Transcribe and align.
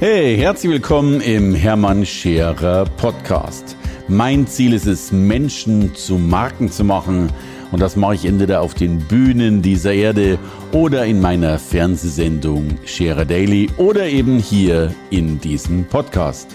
Hey, 0.00 0.36
herzlich 0.36 0.72
willkommen 0.72 1.20
im 1.20 1.54
Hermann 1.54 2.04
Scherer 2.04 2.84
Podcast. 2.84 3.76
Mein 4.08 4.44
Ziel 4.48 4.72
ist 4.72 4.86
es, 4.86 5.12
Menschen 5.12 5.94
zu 5.94 6.18
Marken 6.18 6.68
zu 6.68 6.82
machen. 6.82 7.32
Und 7.70 7.78
das 7.78 7.94
mache 7.94 8.16
ich 8.16 8.24
entweder 8.24 8.60
auf 8.60 8.74
den 8.74 8.98
Bühnen 8.98 9.62
dieser 9.62 9.94
Erde 9.94 10.36
oder 10.72 11.06
in 11.06 11.20
meiner 11.20 11.60
Fernsehsendung 11.60 12.76
Scherer 12.84 13.24
Daily 13.24 13.70
oder 13.76 14.06
eben 14.06 14.40
hier 14.40 14.92
in 15.10 15.40
diesem 15.40 15.84
Podcast. 15.84 16.48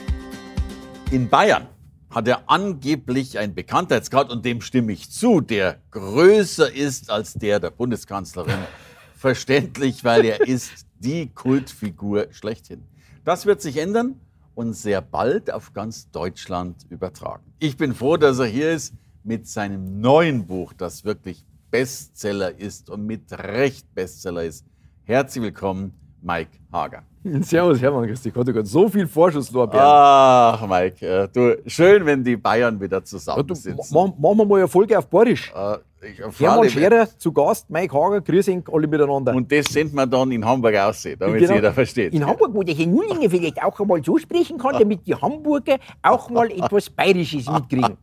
In 1.12 1.30
Bayern 1.30 1.70
hat 2.10 2.28
er 2.28 2.44
angeblich 2.48 3.40
einen 3.40 3.56
Bekanntheitsgrad 3.56 4.32
und 4.32 4.44
dem 4.44 4.60
stimme 4.60 4.92
ich 4.92 5.12
zu, 5.12 5.40
der 5.40 5.78
größer 5.92 6.76
ist 6.76 7.10
als 7.10 7.36
der 7.36 7.62
der 7.62 7.72
Bundeskanzlerin. 7.72 8.60
Verständlich, 9.16 10.04
weil 10.04 10.26
er 10.26 10.46
ist 10.46 10.86
die 11.00 11.30
Kultfigur 11.30 12.28
schlechthin. 12.32 12.84
Das 13.30 13.46
wird 13.46 13.62
sich 13.62 13.78
ändern 13.78 14.20
und 14.56 14.74
sehr 14.74 15.04
bald 15.04 15.52
auf 15.52 15.72
ganz 15.74 16.10
Deutschland 16.10 16.88
übertragen. 16.90 17.44
Ich 17.60 17.78
bin 17.78 17.94
froh, 17.94 18.18
dass 18.18 18.40
er 18.40 18.48
hier 18.48 18.72
ist 18.72 18.96
mit 19.24 19.48
seinem 19.48 20.02
neuen 20.02 20.48
Buch, 20.48 20.74
das 20.74 21.06
wirklich 21.06 21.46
Bestseller 21.70 22.58
ist 22.58 22.90
und 22.90 23.06
mit 23.06 23.32
Recht 23.32 23.94
Bestseller 23.94 24.46
ist. 24.46 24.66
Herzlich 25.04 25.44
willkommen, 25.44 25.94
Mike 26.24 26.58
Hager. 26.72 27.04
Servus, 27.42 27.82
Hermann, 27.82 28.08
Christi 28.08 28.32
Gott, 28.32 28.54
Gott, 28.54 28.68
so 28.68 28.88
viel 28.88 29.08
Vorschusslorbeeren. 29.08 29.86
Ach, 29.86 30.68
Mike, 30.68 31.06
äh, 31.06 31.28
du, 31.28 31.58
schön, 31.68 32.06
wenn 32.06 32.24
die 32.24 32.38
Bayern 32.38 32.80
wieder 32.80 33.04
zusammensitzen. 33.04 33.78
Ja, 33.78 33.84
machen 33.90 34.14
wir 34.38 34.46
mal 34.46 34.58
eine 34.60 34.68
Folge 34.68 34.98
auf 34.98 35.08
Badisch. 35.08 35.52
Äh, 35.54 35.78
ich, 36.02 36.40
Hermann 36.40 36.70
Scherer 36.70 37.08
zu 37.18 37.34
Gast, 37.34 37.70
Mike 37.70 37.94
Hager, 37.94 38.22
grüß 38.22 38.48
ihn 38.48 38.64
alle 38.72 38.88
miteinander. 38.88 39.36
Und 39.36 39.52
das 39.52 39.66
senden 39.66 39.96
wir 39.96 40.08
dann 40.08 40.32
in 40.32 40.46
Hamburg 40.46 40.76
aussehen, 40.76 41.18
damit 41.20 41.42
genau. 41.42 41.56
jeder 41.56 41.74
versteht. 41.74 42.14
In 42.14 42.26
Hamburg, 42.26 42.52
wo 42.54 42.64
der 42.64 42.74
Herr 42.74 42.88
Nullinger 42.88 43.30
vielleicht 43.30 43.62
auch 43.62 43.78
einmal 43.78 44.02
so 44.02 44.18
sprechen 44.18 44.58
kann, 44.58 44.80
damit 44.80 45.06
die 45.06 45.16
Hamburger 45.16 45.78
auch 46.02 46.30
mal 46.30 46.50
etwas 46.52 46.90
Bayerisches 46.90 47.50
mitkriegen. 47.50 47.98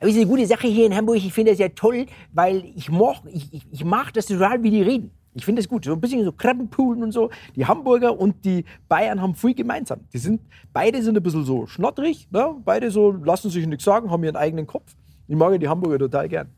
Aber 0.00 0.08
es 0.08 0.10
ist 0.10 0.16
eine 0.16 0.26
gute 0.26 0.46
Sache 0.46 0.66
hier 0.66 0.86
in 0.86 0.96
Hamburg. 0.96 1.16
Ich 1.16 1.32
finde 1.32 1.52
das 1.52 1.60
ja 1.60 1.68
toll, 1.68 2.06
weil 2.32 2.64
ich 2.74 2.90
mag, 2.90 3.16
ich, 3.32 3.52
ich, 3.52 3.66
ich 3.70 3.84
mag 3.84 4.12
das 4.14 4.26
total, 4.26 4.62
wie 4.62 4.70
die 4.70 4.82
reden. 4.82 5.12
Ich 5.38 5.44
finde 5.44 5.60
es 5.60 5.68
gut. 5.68 5.84
So 5.84 5.92
ein 5.92 6.00
bisschen 6.00 6.24
so 6.24 6.32
Krabbenpoolen 6.32 7.02
und 7.02 7.12
so. 7.12 7.30
Die 7.54 7.64
Hamburger 7.64 8.18
und 8.18 8.44
die 8.44 8.64
Bayern 8.88 9.22
haben 9.22 9.34
viel 9.34 9.54
gemeinsam. 9.54 10.00
Die 10.12 10.18
sind, 10.18 10.40
beide 10.72 11.02
sind 11.02 11.16
ein 11.16 11.22
bisschen 11.22 11.44
so 11.44 11.66
schnottrig. 11.66 12.28
Ne? 12.30 12.56
Beide 12.64 12.90
so 12.90 13.12
lassen 13.12 13.50
sich 13.50 13.66
nichts 13.66 13.84
sagen, 13.84 14.10
haben 14.10 14.24
ihren 14.24 14.36
eigenen 14.36 14.66
Kopf. 14.66 14.94
Ich 15.28 15.36
mag 15.36 15.52
ja 15.52 15.58
die 15.58 15.68
Hamburger 15.68 15.98
total 15.98 16.28
gern. 16.28 16.48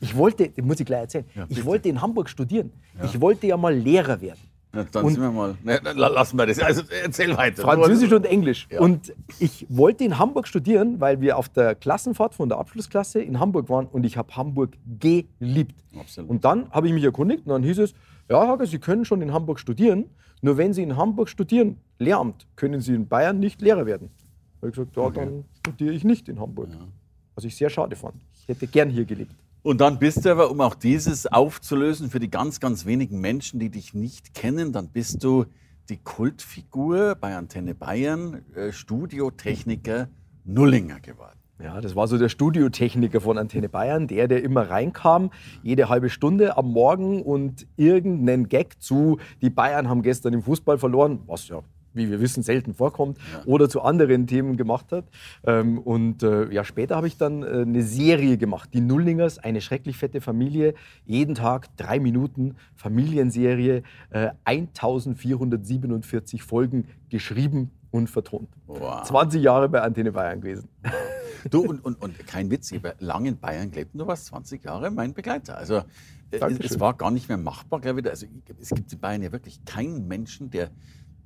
Ich 0.00 0.16
wollte, 0.16 0.48
das 0.48 0.64
muss 0.64 0.80
ich 0.80 0.86
gleich 0.86 1.00
erzählen, 1.00 1.24
ja, 1.34 1.46
ich 1.48 1.64
wollte 1.64 1.88
in 1.88 2.02
Hamburg 2.02 2.28
studieren. 2.28 2.72
Ja. 2.98 3.04
Ich 3.04 3.20
wollte 3.20 3.46
ja 3.46 3.56
mal 3.56 3.74
Lehrer 3.74 4.20
werden. 4.20 4.40
Ja, 4.74 4.84
dann 4.90 5.04
und 5.04 5.12
sind 5.12 5.22
wir 5.22 5.30
mal. 5.30 5.54
Ne, 5.62 5.80
lassen 5.94 6.36
wir 6.36 6.46
das. 6.46 6.58
Also 6.58 6.82
erzähl 7.02 7.36
weiter. 7.36 7.62
Französisch 7.62 8.12
und 8.12 8.26
Englisch. 8.26 8.66
Ja. 8.70 8.80
Und 8.80 9.14
ich 9.38 9.66
wollte 9.68 10.04
in 10.04 10.18
Hamburg 10.18 10.48
studieren, 10.48 11.00
weil 11.00 11.20
wir 11.20 11.38
auf 11.38 11.48
der 11.48 11.76
Klassenfahrt 11.76 12.34
von 12.34 12.48
der 12.48 12.58
Abschlussklasse 12.58 13.20
in 13.20 13.38
Hamburg 13.38 13.68
waren 13.68 13.86
und 13.86 14.04
ich 14.04 14.16
habe 14.16 14.34
Hamburg 14.34 14.72
geliebt. 14.98 15.76
Absolut. 15.98 16.28
Und 16.28 16.44
dann 16.44 16.70
habe 16.70 16.88
ich 16.88 16.92
mich 16.92 17.04
erkundigt 17.04 17.46
und 17.46 17.52
dann 17.52 17.62
hieß 17.62 17.78
es, 17.78 17.94
ja, 18.28 18.46
Hager, 18.46 18.66
Sie 18.66 18.78
können 18.78 19.04
schon 19.04 19.22
in 19.22 19.32
Hamburg 19.32 19.60
studieren, 19.60 20.10
nur 20.42 20.56
wenn 20.56 20.72
Sie 20.72 20.82
in 20.82 20.96
Hamburg 20.96 21.28
studieren, 21.28 21.78
Lehramt, 21.98 22.46
können 22.56 22.80
Sie 22.80 22.94
in 22.94 23.08
Bayern 23.08 23.38
nicht 23.38 23.60
Lehrer 23.60 23.86
werden. 23.86 24.10
Da 24.60 24.66
habe 24.66 24.68
ich 24.68 24.74
gesagt, 24.74 24.96
ja, 24.96 25.02
okay. 25.02 25.20
dann 25.20 25.44
studiere 25.58 25.94
ich 25.94 26.04
nicht 26.04 26.28
in 26.28 26.40
Hamburg. 26.40 26.70
Ja. 26.70 26.88
Was 27.34 27.44
ich 27.44 27.56
sehr 27.56 27.70
schade 27.70 27.96
fand. 27.96 28.16
Ich 28.42 28.48
hätte 28.48 28.66
gern 28.66 28.90
hier 28.90 29.04
gelebt. 29.04 29.34
Und 29.62 29.80
dann 29.80 29.98
bist 29.98 30.24
du 30.24 30.30
aber, 30.30 30.50
um 30.50 30.60
auch 30.60 30.74
dieses 30.74 31.26
aufzulösen 31.26 32.10
für 32.10 32.20
die 32.20 32.30
ganz, 32.30 32.60
ganz 32.60 32.84
wenigen 32.84 33.20
Menschen, 33.20 33.58
die 33.60 33.70
dich 33.70 33.94
nicht 33.94 34.34
kennen, 34.34 34.72
dann 34.72 34.88
bist 34.88 35.24
du 35.24 35.46
die 35.88 35.96
Kultfigur 35.96 37.14
bei 37.14 37.34
Antenne 37.36 37.74
Bayern, 37.74 38.42
äh, 38.54 38.72
Studiotechniker 38.72 40.08
Nullinger 40.44 41.00
geworden. 41.00 41.38
Ja, 41.62 41.80
das 41.80 41.94
war 41.94 42.08
so 42.08 42.18
der 42.18 42.28
Studiotechniker 42.28 43.20
von 43.20 43.38
Antenne 43.38 43.68
Bayern, 43.68 44.08
der, 44.08 44.26
der 44.26 44.42
immer 44.42 44.70
reinkam, 44.70 45.30
jede 45.62 45.88
halbe 45.88 46.10
Stunde 46.10 46.56
am 46.56 46.72
Morgen 46.72 47.22
und 47.22 47.66
irgendeinen 47.76 48.48
Gag 48.48 48.82
zu, 48.82 49.18
die 49.40 49.50
Bayern 49.50 49.88
haben 49.88 50.02
gestern 50.02 50.32
im 50.32 50.42
Fußball 50.42 50.78
verloren, 50.78 51.20
was 51.26 51.48
ja 51.48 51.62
wie 51.94 52.10
wir 52.10 52.20
wissen, 52.20 52.42
selten 52.42 52.74
vorkommt, 52.74 53.18
ja. 53.32 53.44
oder 53.46 53.68
zu 53.68 53.80
anderen 53.82 54.26
Themen 54.26 54.56
gemacht 54.56 54.92
hat. 54.92 55.04
Ähm, 55.44 55.78
und 55.78 56.22
äh, 56.22 56.52
ja, 56.52 56.64
später 56.64 56.96
habe 56.96 57.06
ich 57.06 57.16
dann 57.16 57.42
äh, 57.42 57.62
eine 57.62 57.82
Serie 57.82 58.36
gemacht, 58.36 58.70
die 58.74 58.80
Nullingers, 58.80 59.38
eine 59.38 59.60
schrecklich 59.60 59.96
fette 59.96 60.20
Familie, 60.20 60.74
jeden 61.06 61.34
Tag 61.34 61.68
drei 61.76 62.00
Minuten, 62.00 62.56
Familienserie, 62.74 63.82
1447 64.44 66.40
äh, 66.40 66.42
Folgen 66.42 66.88
geschrieben 67.08 67.70
und 67.90 68.10
vertont. 68.10 68.48
Wow. 68.66 69.04
20 69.04 69.42
Jahre 69.42 69.68
bei 69.68 69.80
Antenne 69.80 70.12
Bayern 70.12 70.40
gewesen. 70.40 70.68
Du, 71.50 71.62
und, 71.62 71.84
und, 71.84 72.00
und 72.00 72.26
kein 72.26 72.50
Witz, 72.50 72.70
ich 72.72 72.78
habe 72.78 72.94
lange 72.98 73.28
in 73.28 73.38
Bayern 73.38 73.70
gelebt 73.70 73.94
und 73.94 74.00
du 74.00 74.06
warst 74.06 74.26
20 74.26 74.64
Jahre 74.64 74.90
mein 74.90 75.14
Begleiter. 75.14 75.56
Also 75.56 75.82
es 76.30 76.80
war 76.80 76.94
gar 76.94 77.10
nicht 77.10 77.28
mehr 77.28 77.38
machbar, 77.38 77.80
glaube 77.80 78.00
ich. 78.00 78.08
Also 78.08 78.26
es 78.60 78.70
gibt 78.70 78.92
in 78.92 78.98
Bayern 78.98 79.22
ja 79.22 79.32
wirklich 79.32 79.64
keinen 79.64 80.08
Menschen, 80.08 80.50
der 80.50 80.70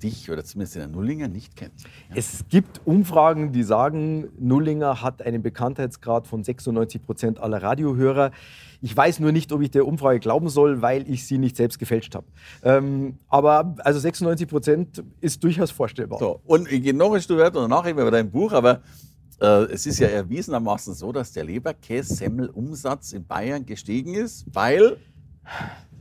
dich 0.02 0.30
oder 0.30 0.44
zumindest 0.44 0.76
in 0.76 0.80
der 0.80 0.88
Nullinger 0.88 1.28
nicht 1.28 1.56
kennt. 1.56 1.72
Ja. 2.08 2.16
Es 2.16 2.44
gibt 2.48 2.80
Umfragen, 2.84 3.52
die 3.52 3.62
sagen, 3.62 4.28
Nullinger 4.38 5.02
hat 5.02 5.22
einen 5.22 5.42
Bekanntheitsgrad 5.42 6.26
von 6.26 6.44
96 6.44 7.02
Prozent 7.02 7.40
aller 7.40 7.62
Radiohörer. 7.62 8.30
Ich 8.80 8.96
weiß 8.96 9.20
nur 9.20 9.32
nicht, 9.32 9.52
ob 9.52 9.60
ich 9.60 9.70
der 9.70 9.86
Umfrage 9.86 10.20
glauben 10.20 10.48
soll, 10.48 10.82
weil 10.82 11.08
ich 11.10 11.26
sie 11.26 11.38
nicht 11.38 11.56
selbst 11.56 11.78
gefälscht 11.78 12.14
habe. 12.14 12.26
Ähm, 12.62 13.18
aber 13.28 13.74
also 13.78 13.98
96 13.98 14.46
Prozent 14.46 15.04
ist 15.20 15.42
durchaus 15.42 15.70
vorstellbar. 15.70 16.20
So, 16.20 16.40
und 16.46 16.70
ich 16.70 16.82
gehe 16.82 16.94
noch 16.94 17.12
ein 17.12 17.20
Stück 17.20 17.38
weiter 17.38 17.60
danach 17.60 17.86
über 17.86 18.10
dein 18.10 18.30
Buch, 18.30 18.52
aber 18.52 18.74
äh, 18.74 18.80
es 19.46 19.86
ist 19.86 19.98
ja 20.00 20.08
erwiesenermaßen 20.08 20.94
so, 20.94 21.12
dass 21.12 21.32
der 21.32 21.44
Leberkäse-Semmelumsatz 21.44 23.12
in 23.12 23.26
Bayern 23.26 23.64
gestiegen 23.64 24.14
ist, 24.14 24.44
weil 24.52 24.98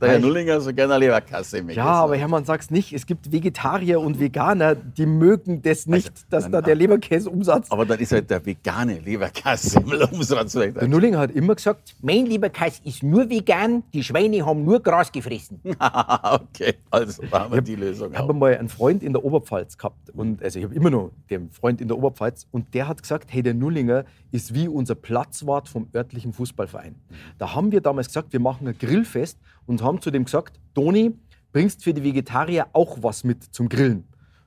der 0.00 0.10
Herr 0.10 0.18
Nullinger 0.18 0.60
so 0.60 0.72
gerne 0.72 0.96
Leberkasse 0.98 1.60
Ja, 1.72 1.84
aber 1.86 2.16
Hermann, 2.16 2.44
sag's 2.44 2.70
nicht. 2.70 2.92
Es 2.92 3.06
gibt 3.06 3.32
Vegetarier 3.32 4.00
und 4.00 4.20
Veganer, 4.20 4.74
die 4.74 5.06
mögen 5.06 5.62
das 5.62 5.80
also, 5.80 5.90
nicht, 5.90 6.08
also, 6.08 6.24
dass 6.30 6.44
nein, 6.44 6.52
da 6.52 6.62
der 6.62 6.74
Leberkäseumsatz. 6.74 7.70
Aber 7.70 7.84
dann 7.84 7.98
ist 7.98 8.12
halt 8.12 8.30
der 8.30 8.44
vegane 8.44 8.98
Leberkäse-Umsatz. 8.98 10.52
Der 10.52 10.88
Nullinger 10.88 11.18
hat 11.18 11.32
immer 11.32 11.54
gesagt: 11.54 11.96
Mein 12.00 12.26
Leberkäse 12.26 12.80
ist 12.84 13.02
nur 13.02 13.28
vegan, 13.28 13.82
die 13.92 14.04
Schweine 14.04 14.44
haben 14.46 14.64
nur 14.64 14.80
Gras 14.80 15.10
gefressen. 15.10 15.60
okay, 15.64 16.74
also 16.90 17.22
da 17.30 17.40
haben 17.40 17.54
wir 17.54 17.62
die 17.62 17.76
Lösung. 17.76 18.12
Ich 18.12 18.18
habe 18.18 18.32
mal 18.34 18.56
einen 18.56 18.68
Freund 18.68 19.02
in 19.02 19.12
der 19.12 19.24
Oberpfalz 19.24 19.76
gehabt. 19.76 20.10
Und, 20.10 20.42
also 20.42 20.58
ich 20.58 20.64
habe 20.64 20.74
immer 20.74 20.90
noch 20.90 21.10
den 21.30 21.50
Freund 21.50 21.80
in 21.80 21.88
der 21.88 21.96
Oberpfalz. 21.96 22.46
Und 22.50 22.72
der 22.74 22.86
hat 22.88 23.02
gesagt: 23.02 23.32
Hey, 23.32 23.42
der 23.42 23.54
Nullinger 23.54 24.04
ist 24.30 24.54
wie 24.54 24.68
unser 24.68 24.94
Platzwart 24.94 25.68
vom 25.68 25.88
örtlichen 25.94 26.32
Fußballverein. 26.32 26.94
Da 27.38 27.54
haben 27.54 27.72
wir 27.72 27.80
damals 27.80 28.08
gesagt, 28.08 28.32
wir 28.32 28.40
machen 28.40 28.68
ein 28.68 28.76
Grillfest 28.78 29.38
und 29.66 29.82
haben 29.82 29.87
zu 30.00 30.10
dem 30.10 30.24
gesagt, 30.24 30.60
Toni, 30.74 31.14
bringst 31.52 31.82
für 31.82 31.94
die 31.94 32.02
Vegetarier 32.02 32.66
auch 32.72 32.98
was 33.00 33.24
mit 33.24 33.42
zum 33.42 33.68
Grillen. 33.68 34.04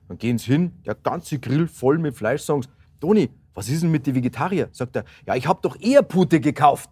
Dann 0.08 0.18
gehen 0.18 0.38
sie 0.38 0.52
hin, 0.52 0.72
der 0.86 0.94
ganze 0.94 1.38
Grill 1.38 1.66
voll 1.66 1.98
mit 1.98 2.14
Fleisch, 2.14 2.42
sagen 2.42 2.62
sie, 2.62 2.68
Toni, 3.00 3.30
was 3.54 3.68
ist 3.68 3.82
denn 3.82 3.90
mit 3.90 4.06
den 4.06 4.14
Vegetarier? 4.14 4.68
Sagt 4.72 4.96
er, 4.96 5.04
ja, 5.26 5.34
ich 5.34 5.46
habe 5.46 5.58
doch 5.62 5.78
eher 5.80 6.02
Pute 6.02 6.40
gekauft. 6.40 6.90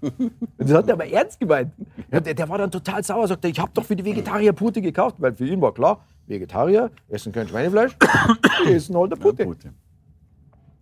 das 0.58 0.72
hat 0.72 0.88
er 0.88 0.94
aber 0.94 1.06
ernst 1.06 1.38
gemeint. 1.38 1.72
Der, 2.10 2.20
der, 2.20 2.48
war 2.48 2.58
dann 2.58 2.70
total 2.70 3.02
sauer, 3.02 3.28
sagt 3.28 3.44
er, 3.44 3.50
ich 3.50 3.58
habe 3.58 3.70
doch 3.74 3.84
für 3.84 3.96
die 3.96 4.04
Vegetarier 4.04 4.52
Pute 4.52 4.80
gekauft, 4.80 5.16
weil 5.18 5.34
für 5.34 5.46
ihn 5.46 5.60
war 5.60 5.72
klar, 5.72 6.04
Vegetarier 6.26 6.90
essen 7.08 7.32
kein 7.32 7.48
Schweinefleisch, 7.48 7.96
die 8.66 8.72
essen 8.72 8.96
halt 8.96 9.12
eine 9.12 9.20
Pute. 9.20 9.42
Ja, 9.42 9.48
Pute. 9.48 9.74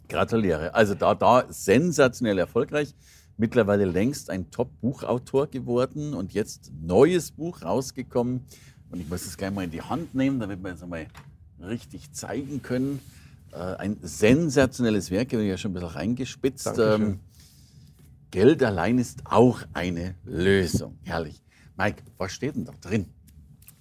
Gratuliere. 0.09 0.75
Also 0.75 0.95
da, 0.95 1.15
da 1.15 1.45
sensationell 1.49 2.39
erfolgreich 2.39 2.95
mittlerweile 3.39 3.87
längst 3.87 4.29
ein 4.29 4.51
Top-Buchautor 4.51 5.47
geworden 5.47 6.13
und 6.13 6.35
jetzt 6.35 6.71
neues 6.83 7.31
Buch 7.31 7.63
rausgekommen. 7.63 8.43
Und 8.91 9.01
ich 9.01 9.09
muss 9.09 9.25
es 9.25 9.37
gleich 9.37 9.53
mal 9.53 9.65
in 9.65 9.71
die 9.71 9.83
Hand 9.83 10.15
nehmen, 10.15 10.41
damit 10.41 10.63
wir 10.63 10.73
es 10.73 10.83
einmal 10.83 11.07
richtig 11.61 12.13
zeigen 12.13 12.63
können. 12.63 13.01
Äh, 13.53 13.57
ein 13.57 13.97
sensationelles 14.03 15.11
Werk, 15.11 15.29
ich 15.29 15.35
habe 15.35 15.45
ja 15.45 15.57
schon 15.57 15.71
ein 15.71 15.75
bisschen 15.75 15.89
reingespitzt. 15.89 16.79
Ähm, 16.79 17.21
Geld 18.31 18.63
allein 18.63 18.99
ist 18.99 19.23
auch 19.25 19.63
eine 19.73 20.15
Lösung. 20.25 20.99
Herrlich. 21.05 21.41
Mike, 21.77 22.03
was 22.19 22.33
steht 22.33 22.57
denn 22.57 22.65
da 22.65 22.73
drin? 22.81 23.07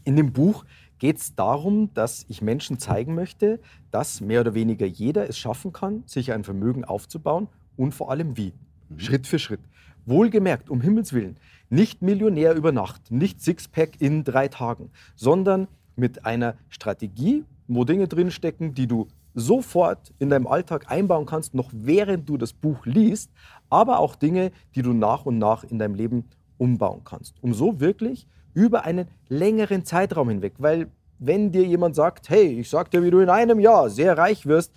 In 0.05 0.15
dem 0.15 0.31
Buch 0.31 0.63
geht 0.99 1.17
es 1.17 1.35
darum, 1.35 1.93
dass 1.93 2.25
ich 2.29 2.41
Menschen 2.41 2.79
zeigen 2.79 3.13
möchte, 3.13 3.59
dass 3.91 4.21
mehr 4.21 4.41
oder 4.41 4.53
weniger 4.53 4.85
jeder 4.85 5.27
es 5.27 5.37
schaffen 5.37 5.73
kann, 5.73 6.03
sich 6.05 6.31
ein 6.31 6.43
Vermögen 6.43 6.85
aufzubauen 6.85 7.49
und 7.75 7.93
vor 7.93 8.11
allem 8.11 8.37
wie. 8.37 8.53
Mhm. 8.89 8.99
Schritt 8.99 9.27
für 9.27 9.39
Schritt. 9.39 9.61
Wohlgemerkt, 10.05 10.69
um 10.69 10.81
Himmels 10.81 11.11
Willen, 11.13 11.37
nicht 11.69 12.01
Millionär 12.01 12.55
über 12.55 12.71
Nacht, 12.71 13.11
nicht 13.11 13.41
Sixpack 13.41 13.99
in 13.99 14.23
drei 14.23 14.47
Tagen, 14.47 14.89
sondern 15.15 15.67
mit 15.95 16.25
einer 16.25 16.55
Strategie, 16.69 17.43
wo 17.67 17.83
Dinge 17.83 18.07
drinstecken, 18.07 18.73
die 18.73 18.87
du 18.87 19.07
sofort 19.33 20.13
in 20.19 20.29
deinem 20.29 20.47
Alltag 20.47 20.89
einbauen 20.89 21.25
kannst, 21.25 21.53
noch 21.53 21.69
während 21.73 22.27
du 22.29 22.37
das 22.37 22.53
Buch 22.53 22.85
liest, 22.85 23.31
aber 23.69 23.99
auch 23.99 24.15
Dinge, 24.15 24.51
die 24.75 24.81
du 24.81 24.93
nach 24.93 25.25
und 25.25 25.37
nach 25.37 25.63
in 25.63 25.77
deinem 25.77 25.95
Leben 25.95 26.23
umbauen 26.57 27.01
kannst, 27.03 27.35
um 27.41 27.53
so 27.53 27.79
wirklich 27.79 28.27
über 28.53 28.85
einen 28.85 29.07
längeren 29.29 29.85
Zeitraum 29.85 30.29
hinweg, 30.29 30.53
weil 30.57 30.87
wenn 31.19 31.51
dir 31.51 31.63
jemand 31.63 31.95
sagt, 31.95 32.29
hey, 32.29 32.59
ich 32.59 32.69
sag 32.69 32.91
dir, 32.91 33.03
wie 33.03 33.11
du 33.11 33.19
in 33.19 33.29
einem 33.29 33.59
Jahr 33.59 33.89
sehr 33.89 34.17
reich 34.17 34.45
wirst, 34.45 34.71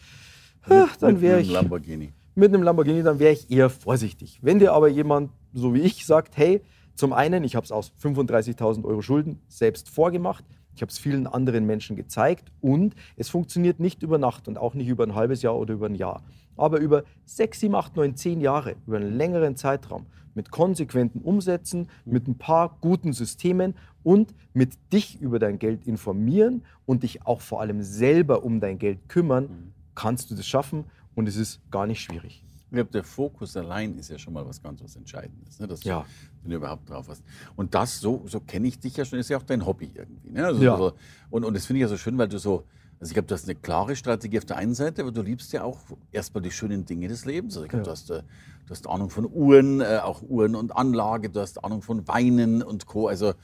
ah, 0.68 0.88
dann 1.00 1.20
wäre 1.20 1.38
Mit 1.38 1.46
ich 1.46 1.52
Lamborghini. 1.52 2.12
Mit 2.34 2.52
einem 2.52 2.62
Lamborghini, 2.62 3.02
dann 3.02 3.18
wäre 3.18 3.32
ich 3.32 3.50
eher 3.50 3.70
vorsichtig. 3.70 4.38
Wenn 4.42 4.58
dir 4.58 4.72
aber 4.72 4.88
jemand, 4.88 5.30
so 5.52 5.74
wie 5.74 5.80
ich, 5.80 6.06
sagt, 6.06 6.36
hey, 6.36 6.62
zum 6.94 7.12
einen, 7.12 7.44
ich 7.44 7.56
habe 7.56 7.64
es 7.64 7.72
aus 7.72 7.92
35.000 8.02 8.84
Euro 8.84 9.02
Schulden 9.02 9.40
selbst 9.48 9.88
vorgemacht, 9.88 10.44
ich 10.74 10.82
habe 10.82 10.90
es 10.90 10.98
vielen 10.98 11.26
anderen 11.26 11.66
Menschen 11.66 11.96
gezeigt 11.96 12.52
und 12.60 12.94
es 13.16 13.28
funktioniert 13.28 13.80
nicht 13.80 14.02
über 14.02 14.18
Nacht 14.18 14.48
und 14.48 14.58
auch 14.58 14.74
nicht 14.74 14.88
über 14.88 15.04
ein 15.04 15.14
halbes 15.14 15.42
Jahr 15.42 15.58
oder 15.58 15.74
über 15.74 15.86
ein 15.86 15.94
Jahr, 15.94 16.22
aber 16.56 16.78
über 16.78 17.04
sechs, 17.24 17.60
sieben, 17.60 17.74
acht, 17.74 17.96
neun, 17.96 18.16
zehn 18.16 18.40
Jahre, 18.40 18.76
über 18.86 18.96
einen 18.98 19.16
längeren 19.16 19.56
Zeitraum, 19.56 20.06
mit 20.34 20.50
konsequenten 20.50 21.20
Umsätzen, 21.22 21.88
mit 22.04 22.28
ein 22.28 22.38
paar 22.38 22.78
guten 22.80 23.12
Systemen 23.12 23.74
und 24.02 24.34
mit 24.54 24.74
dich 24.92 25.20
über 25.20 25.38
dein 25.38 25.58
Geld 25.58 25.86
informieren 25.86 26.64
und 26.86 27.02
dich 27.02 27.26
auch 27.26 27.40
vor 27.40 27.60
allem 27.60 27.82
selber 27.82 28.44
um 28.44 28.60
dein 28.60 28.78
Geld 28.78 29.08
kümmern, 29.08 29.72
kannst 29.94 30.30
du 30.30 30.34
das 30.34 30.46
schaffen 30.46 30.84
und 31.14 31.26
es 31.28 31.36
ist 31.36 31.60
gar 31.70 31.86
nicht 31.86 32.00
schwierig. 32.00 32.44
Ich 32.70 32.74
glaube, 32.74 32.90
der 32.92 33.02
Fokus 33.02 33.56
allein 33.56 33.98
ist 33.98 34.10
ja 34.10 34.18
schon 34.18 34.32
mal 34.32 34.46
was 34.46 34.62
ganz 34.62 34.80
was 34.82 34.94
Entscheidendes, 34.94 35.58
ne? 35.58 35.66
dass 35.66 35.82
Ja. 35.82 36.00
du, 36.02 36.06
wenn 36.42 36.50
du 36.52 36.56
überhaupt 36.58 36.88
drauf 36.88 37.08
hast. 37.08 37.22
Und 37.56 37.74
das, 37.74 37.98
so, 37.98 38.22
so 38.26 38.38
kenne 38.38 38.68
ich 38.68 38.78
dich 38.78 38.96
ja 38.96 39.04
schon, 39.04 39.18
ist 39.18 39.28
ja 39.28 39.38
auch 39.38 39.42
dein 39.42 39.66
Hobby 39.66 39.90
irgendwie. 39.92 40.30
Ne? 40.30 40.46
Also 40.46 40.62
Ja. 40.62 40.76
so, 40.76 40.92
und, 41.30 41.44
und 41.44 41.54
das 41.54 41.66
finde 41.66 41.78
ich 41.78 41.82
ja 41.82 41.88
so 41.88 41.96
schön, 41.96 42.16
weil 42.16 42.28
du 42.28 42.38
so, 42.38 42.64
also 43.00 43.10
ich 43.10 43.14
glaube, 43.14 43.26
du 43.26 43.34
hast 43.34 43.44
eine 43.44 43.56
klare 43.56 43.96
Strategie 43.96 44.38
auf 44.38 44.44
der 44.44 44.56
einen 44.58 44.74
Seite, 44.74 45.02
aber 45.02 45.10
du 45.10 45.22
liebst 45.22 45.52
ja 45.52 45.64
auch 45.64 45.80
erstmal 46.12 46.42
die 46.42 46.50
schönen 46.52 46.84
Dinge 46.86 47.08
des 47.08 47.24
Lebens. 47.24 47.54
Also 47.56 47.64
ich 47.64 47.70
glaube, 47.70 47.80
Ja. 47.82 47.84
du, 47.86 47.90
hast, 47.90 48.10
äh, 48.10 48.22
du 48.66 48.70
hast 48.70 48.86
Ahnung 48.86 49.10
von 49.10 49.26
Uhren, 49.28 49.80
äh, 49.80 49.98
auch 50.04 50.22
Uhren 50.22 50.54
und 50.54 50.76
Anlage, 50.76 51.28
du 51.28 51.40
hast 51.40 51.64
Ahnung 51.64 51.82
von 51.82 52.06
Weinen 52.06 52.62
und 52.62 52.86
Co. 52.86 53.08
Also 53.08 53.34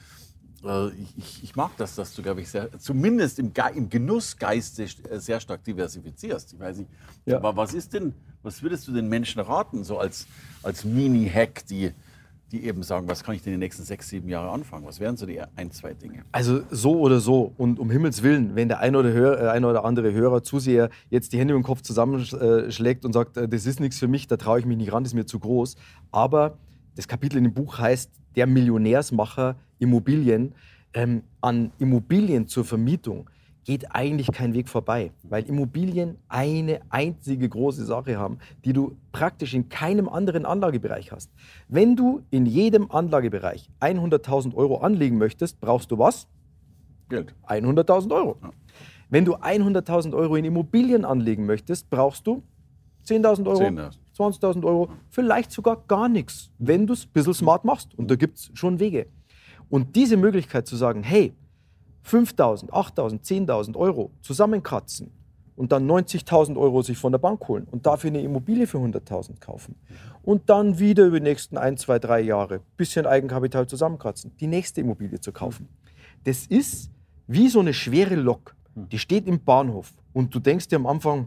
äh, 0.63 0.89
ich, 1.17 1.43
ich, 1.43 1.55
mag 1.55 1.71
das, 1.77 1.95
dass 1.95 2.13
du, 2.15 2.21
glaube 2.21 2.41
ich, 2.41 2.49
sehr, 2.49 2.69
zumindest 2.79 3.39
im, 3.39 3.53
Ge- 3.53 3.75
im 3.75 3.89
Genussgeiste 3.89 4.83
äh, 4.83 5.19
sehr 5.19 5.39
stark 5.39 5.63
diversifizierst. 5.63 6.53
Ich 6.53 6.59
weiß 6.59 6.77
nicht, 6.77 6.89
Ja. 7.25 7.37
aber 7.37 7.55
was 7.55 7.73
ist 7.73 7.93
denn, 7.93 8.13
was 8.43 8.61
würdest 8.63 8.87
du 8.87 8.93
den 8.93 9.07
Menschen 9.09 9.41
raten, 9.41 9.83
so 9.83 9.97
als, 9.99 10.27
als 10.63 10.85
Mini-Hack, 10.85 11.65
die, 11.67 11.91
die 12.51 12.63
eben 12.63 12.81
sagen, 12.81 13.09
was 13.09 13.23
kann 13.23 13.35
ich 13.35 13.43
denn 13.43 13.51
die 13.53 13.59
nächsten 13.59 13.83
sechs, 13.83 14.07
sieben 14.07 14.29
Jahre 14.29 14.49
anfangen? 14.51 14.85
Was 14.85 15.01
wären 15.01 15.17
so 15.17 15.25
die 15.25 15.41
ein, 15.57 15.69
zwei 15.71 15.93
Dinge? 15.93 16.23
Also 16.31 16.61
so 16.71 16.97
oder 16.99 17.19
so. 17.19 17.51
Und 17.57 17.77
um 17.77 17.91
Himmels 17.91 18.23
Willen, 18.23 18.55
wenn 18.55 18.69
der 18.69 18.79
eine 18.79 18.97
oder, 18.99 19.11
Hör, 19.11 19.41
äh, 19.41 19.49
eine 19.49 19.67
oder 19.67 19.83
andere 19.83 20.13
Hörer, 20.13 20.43
Zuseher 20.43 20.89
jetzt 21.09 21.33
die 21.33 21.39
Hände 21.39 21.55
im 21.55 21.63
Kopf 21.63 21.81
zusammenschlägt 21.81 23.03
und 23.03 23.11
sagt, 23.11 23.35
das 23.35 23.65
ist 23.65 23.79
nichts 23.81 23.99
für 23.99 24.07
mich, 24.07 24.27
da 24.27 24.37
traue 24.37 24.59
ich 24.59 24.65
mich 24.65 24.77
nicht 24.77 24.93
ran, 24.93 25.03
das 25.03 25.11
ist 25.11 25.15
mir 25.15 25.25
zu 25.25 25.39
groß. 25.39 25.75
Aber 26.11 26.57
das 26.95 27.07
Kapitel 27.07 27.37
in 27.37 27.43
dem 27.43 27.53
Buch 27.53 27.77
heißt 27.79 28.11
Der 28.37 28.47
Millionärsmacher 28.47 29.57
Immobilien. 29.79 30.53
Ähm, 30.93 31.23
an 31.41 31.71
Immobilien 31.79 32.47
zur 32.47 32.63
Vermietung 32.63 33.29
geht 33.67 33.93
eigentlich 33.93 34.31
kein 34.31 34.53
Weg 34.53 34.69
vorbei, 34.69 35.11
weil 35.23 35.43
Immobilien 35.43 36.15
eine 36.29 36.79
einzige 36.89 37.49
große 37.49 37.83
Sache 37.83 38.17
haben, 38.17 38.39
die 38.63 38.71
du 38.71 38.95
praktisch 39.11 39.53
in 39.53 39.67
keinem 39.67 40.07
anderen 40.07 40.45
Anlagebereich 40.45 41.11
hast. 41.11 41.29
Wenn 41.67 41.97
du 41.97 42.23
in 42.29 42.45
jedem 42.45 42.89
Anlagebereich 42.89 43.69
100.000 43.81 44.55
Euro 44.55 44.77
anlegen 44.77 45.17
möchtest, 45.17 45.59
brauchst 45.59 45.91
du 45.91 45.99
was? 45.99 46.29
Geld. 47.09 47.35
100.000 47.47 48.15
Euro. 48.15 48.37
Wenn 49.09 49.25
du 49.25 49.35
100.000 49.35 50.15
Euro 50.15 50.37
in 50.37 50.45
Immobilien 50.45 51.03
anlegen 51.03 51.45
möchtest, 51.45 51.89
brauchst 51.89 52.25
du 52.25 52.43
10.000 53.05 53.47
Euro, 53.47 53.61
10.000. 53.63 53.97
20.000 54.17 54.65
Euro, 54.65 54.89
vielleicht 55.09 55.51
sogar 55.51 55.83
gar 55.87 56.09
nichts, 56.09 56.51
wenn 56.57 56.87
du 56.87 56.93
es 56.93 57.05
ein 57.05 57.11
bisschen 57.13 57.33
smart 57.33 57.65
machst. 57.65 57.93
Und 57.95 58.09
da 58.09 58.15
gibt 58.15 58.37
es 58.37 58.51
schon 58.53 58.79
Wege. 58.79 59.07
Und 59.69 59.95
diese 59.95 60.17
Möglichkeit 60.17 60.67
zu 60.67 60.75
sagen, 60.75 61.03
hey, 61.03 61.33
5.000, 62.05 62.69
8.000, 62.69 63.21
10.000 63.21 63.75
Euro 63.75 64.11
zusammenkratzen 64.21 65.11
und 65.57 65.71
dann 65.71 65.89
90.000 65.89 66.57
Euro 66.57 66.81
sich 66.81 66.97
von 66.97 67.11
der 67.11 67.19
Bank 67.19 67.45
holen 67.47 67.67
und 67.69 67.85
dafür 67.85 68.09
eine 68.09 68.21
Immobilie 68.21 68.67
für 68.67 68.77
100.000 68.77 69.39
kaufen 69.41 69.75
und 70.23 70.49
dann 70.49 70.79
wieder 70.79 71.05
über 71.05 71.19
die 71.19 71.23
nächsten 71.25 71.57
ein, 71.57 71.75
zwei, 71.75 71.99
drei 71.99 72.21
Jahre 72.21 72.61
bisschen 72.77 73.05
Eigenkapital 73.05 73.67
zusammenkratzen, 73.67 74.31
die 74.39 74.47
nächste 74.47 74.81
Immobilie 74.81 75.19
zu 75.19 75.33
kaufen. 75.33 75.67
Das 76.23 76.45
ist 76.45 76.91
wie 77.27 77.49
so 77.49 77.59
eine 77.59 77.73
schwere 77.73 78.15
Lok, 78.15 78.55
die 78.75 78.99
steht 78.99 79.27
im 79.27 79.43
Bahnhof 79.43 79.93
und 80.13 80.33
du 80.33 80.39
denkst 80.39 80.69
dir 80.69 80.77
am 80.77 80.85
Anfang, 80.85 81.25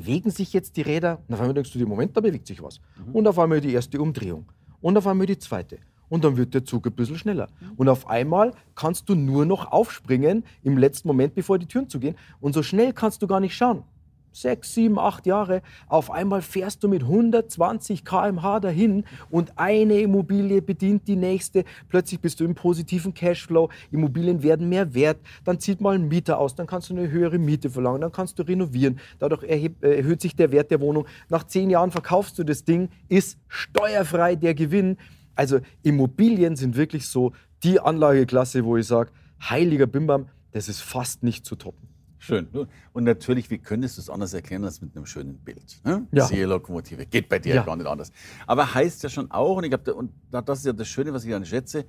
bewegen 0.00 0.30
sich 0.30 0.52
jetzt 0.52 0.76
die 0.76 0.82
Räder? 0.82 1.20
Und 1.28 1.34
auf 1.34 1.40
einmal 1.40 1.54
denkst 1.54 1.72
du 1.72 1.78
dir, 1.78 1.86
Moment, 1.86 2.16
da 2.16 2.20
bewegt 2.20 2.46
sich 2.46 2.62
was. 2.62 2.80
Und 3.12 3.26
auf 3.28 3.38
einmal 3.38 3.60
die 3.60 3.72
erste 3.72 4.00
Umdrehung. 4.00 4.46
Und 4.80 4.96
auf 4.96 5.06
einmal 5.06 5.26
die 5.26 5.38
zweite. 5.38 5.78
Und 6.08 6.24
dann 6.24 6.36
wird 6.36 6.52
der 6.54 6.64
Zug 6.64 6.86
ein 6.86 6.92
bisschen 6.92 7.16
schneller. 7.16 7.48
Und 7.76 7.88
auf 7.88 8.08
einmal 8.08 8.52
kannst 8.74 9.08
du 9.08 9.14
nur 9.14 9.46
noch 9.46 9.72
aufspringen 9.72 10.44
im 10.62 10.76
letzten 10.78 11.08
Moment, 11.08 11.34
bevor 11.34 11.58
die 11.58 11.66
Türen 11.66 11.88
zugehen. 11.88 12.16
Und 12.40 12.54
so 12.54 12.62
schnell 12.62 12.92
kannst 12.92 13.22
du 13.22 13.26
gar 13.26 13.40
nicht 13.40 13.56
schauen. 13.56 13.84
Sechs, 14.34 14.74
sieben, 14.74 14.98
acht 14.98 15.26
Jahre. 15.26 15.62
Auf 15.86 16.10
einmal 16.10 16.42
fährst 16.42 16.82
du 16.82 16.88
mit 16.88 17.02
120 17.02 18.04
km/h 18.04 18.58
dahin 18.58 19.04
und 19.30 19.52
eine 19.56 20.00
Immobilie 20.00 20.60
bedient 20.60 21.06
die 21.06 21.14
nächste. 21.14 21.62
Plötzlich 21.88 22.20
bist 22.20 22.40
du 22.40 22.44
im 22.44 22.56
positiven 22.56 23.14
Cashflow. 23.14 23.70
Immobilien 23.92 24.42
werden 24.42 24.68
mehr 24.68 24.92
wert. 24.92 25.18
Dann 25.44 25.60
zieht 25.60 25.80
mal 25.80 25.94
ein 25.94 26.08
Mieter 26.08 26.38
aus. 26.38 26.56
Dann 26.56 26.66
kannst 26.66 26.90
du 26.90 26.96
eine 26.96 27.08
höhere 27.08 27.38
Miete 27.38 27.70
verlangen. 27.70 28.00
Dann 28.00 28.10
kannst 28.10 28.36
du 28.40 28.42
renovieren. 28.42 28.98
Dadurch 29.20 29.44
äh, 29.44 29.70
erhöht 29.80 30.20
sich 30.20 30.34
der 30.34 30.50
Wert 30.50 30.72
der 30.72 30.80
Wohnung. 30.80 31.06
Nach 31.28 31.44
zehn 31.44 31.70
Jahren 31.70 31.92
verkaufst 31.92 32.36
du 32.36 32.42
das 32.42 32.64
Ding, 32.64 32.88
ist 33.08 33.38
steuerfrei 33.46 34.34
der 34.34 34.54
Gewinn. 34.54 34.96
Also 35.36 35.60
Immobilien 35.84 36.56
sind 36.56 36.76
wirklich 36.76 37.06
so 37.06 37.32
die 37.62 37.78
Anlageklasse, 37.78 38.64
wo 38.64 38.76
ich 38.76 38.88
sage, 38.88 39.12
heiliger 39.40 39.86
Bimbam, 39.86 40.26
das 40.50 40.68
ist 40.68 40.80
fast 40.80 41.22
nicht 41.22 41.46
zu 41.46 41.54
toppen. 41.54 41.93
Schön. 42.24 42.48
Und 42.94 43.04
natürlich, 43.04 43.50
wie 43.50 43.58
könntest 43.58 43.98
du 43.98 44.00
es 44.00 44.08
anders 44.08 44.32
erklären 44.32 44.64
als 44.64 44.80
mit 44.80 44.96
einem 44.96 45.04
schönen 45.04 45.36
Bild? 45.38 45.78
Ne? 45.84 46.06
Ja. 46.10 46.24
Siehe 46.26 46.46
Lokomotive. 46.46 47.04
Geht 47.04 47.28
bei 47.28 47.38
dir 47.38 47.56
Ja. 47.56 47.62
gar 47.64 47.76
nicht 47.76 47.86
anders. 47.86 48.12
Aber 48.46 48.72
heißt 48.74 49.02
ja 49.02 49.10
schon 49.10 49.30
auch, 49.30 49.58
und 49.58 49.64
ich 49.64 49.70
glaube, 49.70 49.92
und 49.94 50.10
das 50.30 50.60
ist 50.60 50.66
ja 50.66 50.72
das 50.72 50.88
Schöne, 50.88 51.12
was 51.12 51.24
ich 51.24 51.30
daran 51.30 51.44
schätze, 51.44 51.84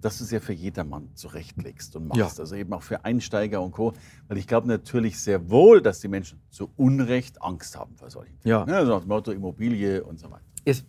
dass 0.00 0.18
du 0.18 0.24
es 0.24 0.32
ja 0.32 0.40
für 0.40 0.52
jedermann 0.52 1.10
zurechtlegst 1.14 1.94
und 1.94 2.08
machst. 2.08 2.18
Ja. 2.18 2.26
Also 2.42 2.56
eben 2.56 2.72
auch 2.72 2.82
für 2.82 3.04
Einsteiger 3.04 3.62
und 3.62 3.70
Co. 3.70 3.92
Weil 4.28 4.38
ich 4.38 4.48
glaube 4.48 4.66
natürlich 4.66 5.20
sehr 5.20 5.48
wohl, 5.50 5.80
dass 5.80 6.00
die 6.00 6.08
Menschen 6.08 6.40
zu 6.50 6.68
Unrecht 6.76 7.40
Angst 7.40 7.78
haben 7.78 7.94
vor 7.96 8.10
solchen 8.10 8.32
Dingen. 8.40 8.48
Ja. 8.48 8.66
Ne? 8.66 8.74
Also 8.76 8.90
nach 8.92 9.00
dem 9.00 9.08
Motto 9.08 9.30
Immobilie 9.30 10.02
und 10.02 10.18
so 10.18 10.28
weiter. 10.30 10.42
Es, 10.64 10.84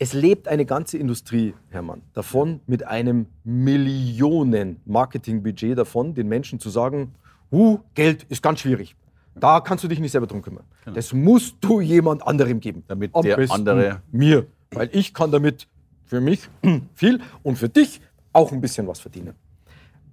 es 0.00 0.12
lebt 0.12 0.46
eine 0.48 0.64
ganze 0.66 0.98
Industrie, 0.98 1.54
Hermann, 1.70 2.02
davon, 2.14 2.60
mit 2.66 2.82
einem 2.84 3.26
Millionen-Marketingbudget 3.44 5.76
davon, 5.78 6.14
den 6.14 6.26
Menschen 6.28 6.58
zu 6.60 6.70
sagen, 6.70 7.14
huh, 7.50 7.80
Geld 7.94 8.24
ist 8.24 8.42
ganz 8.42 8.60
schwierig. 8.60 8.94
Da 9.34 9.60
kannst 9.60 9.84
du 9.84 9.88
dich 9.88 10.00
nicht 10.00 10.12
selber 10.12 10.26
drum 10.26 10.42
kümmern. 10.42 10.64
Das 10.94 11.12
musst 11.12 11.56
du 11.60 11.80
jemand 11.80 12.26
anderem 12.26 12.58
geben. 12.60 12.80
Genau. 12.88 12.88
Damit 12.88 13.14
Am 13.14 13.22
der 13.22 13.50
andere- 13.52 14.02
mir. 14.10 14.46
Weil 14.72 14.90
ich 14.92 15.14
kann 15.14 15.30
damit 15.30 15.68
für 16.06 16.20
mich 16.20 16.48
viel 16.94 17.20
und 17.42 17.56
für 17.56 17.68
dich 17.68 18.00
auch 18.32 18.52
ein 18.52 18.60
bisschen 18.60 18.86
was 18.86 19.00
verdienen. 19.00 19.34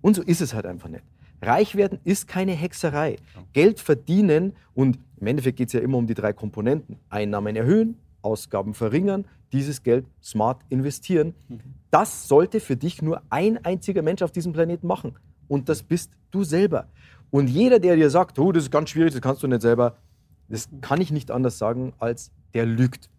Und 0.02 0.16
so 0.16 0.22
ist 0.22 0.42
es 0.42 0.54
halt 0.54 0.66
einfach 0.66 0.90
nicht. 0.90 1.04
Reich 1.42 1.76
werden 1.76 2.00
ist 2.04 2.28
keine 2.28 2.54
Hexerei. 2.54 3.18
Geld 3.54 3.80
verdienen 3.80 4.54
und 4.74 5.00
im 5.20 5.28
Endeffekt 5.28 5.58
geht 5.58 5.68
es 5.68 5.74
ja 5.74 5.80
immer 5.80 5.98
um 5.98 6.08
die 6.08 6.14
drei 6.14 6.34
Komponenten. 6.34 6.98
Einnahmen 7.10 7.56
erhöhen, 7.56 7.98
Ausgaben 8.22 8.74
verringern, 8.74 9.26
dieses 9.52 9.84
Geld 9.84 10.06
smart 10.24 10.62
investieren. 10.70 11.34
Das 11.92 12.28
sollte 12.28 12.60
für 12.60 12.76
dich 12.76 13.02
nur 13.02 13.22
ein 13.30 13.64
einziger 13.66 14.02
Mensch 14.02 14.22
auf 14.22 14.32
diesem 14.32 14.54
Planeten 14.54 14.88
machen. 14.88 15.18
Und 15.48 15.70
das 15.70 15.84
bist 15.84 16.12
du 16.32 16.44
selber. 16.44 16.88
Und 17.36 17.50
jeder, 17.50 17.80
der 17.80 17.98
dir 17.98 18.10
sagt, 18.10 18.40
oh, 18.40 18.54
das 18.54 18.64
ist 18.64 18.72
ganz 18.72 18.92
schwierig, 18.92 19.12
das 19.12 19.22
kannst 19.22 19.44
du 19.44 19.48
nicht 19.48 19.62
selber, 19.62 19.98
das 20.48 20.70
kann 20.80 21.02
ich 21.02 21.12
nicht 21.12 21.32
anders 21.32 21.58
sagen, 21.58 21.92
als 22.00 22.32
der 22.54 22.66
lügt. 22.66 23.10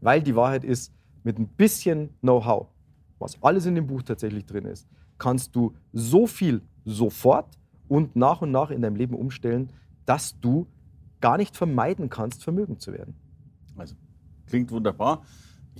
Weil 0.00 0.24
die 0.24 0.34
Wahrheit 0.34 0.64
ist, 0.64 0.92
mit 1.22 1.38
ein 1.38 1.46
bisschen 1.46 2.08
Know-how, 2.18 2.66
was 3.20 3.40
alles 3.44 3.66
in 3.66 3.76
dem 3.76 3.86
Buch 3.86 4.02
tatsächlich 4.02 4.44
drin 4.44 4.64
ist, 4.64 4.88
kannst 5.18 5.54
du 5.54 5.72
so 5.92 6.26
viel 6.26 6.62
sofort 6.84 7.60
und 7.86 8.16
nach 8.16 8.42
und 8.42 8.50
nach 8.50 8.72
in 8.72 8.82
deinem 8.82 8.96
Leben 8.96 9.14
umstellen, 9.14 9.70
dass 10.04 10.40
du 10.40 10.66
gar 11.20 11.36
nicht 11.36 11.56
vermeiden 11.56 12.10
kannst, 12.10 12.42
vermögend 12.42 12.80
zu 12.80 12.92
werden. 12.92 13.14
Also 13.76 13.94
klingt 14.48 14.72
wunderbar. 14.72 15.22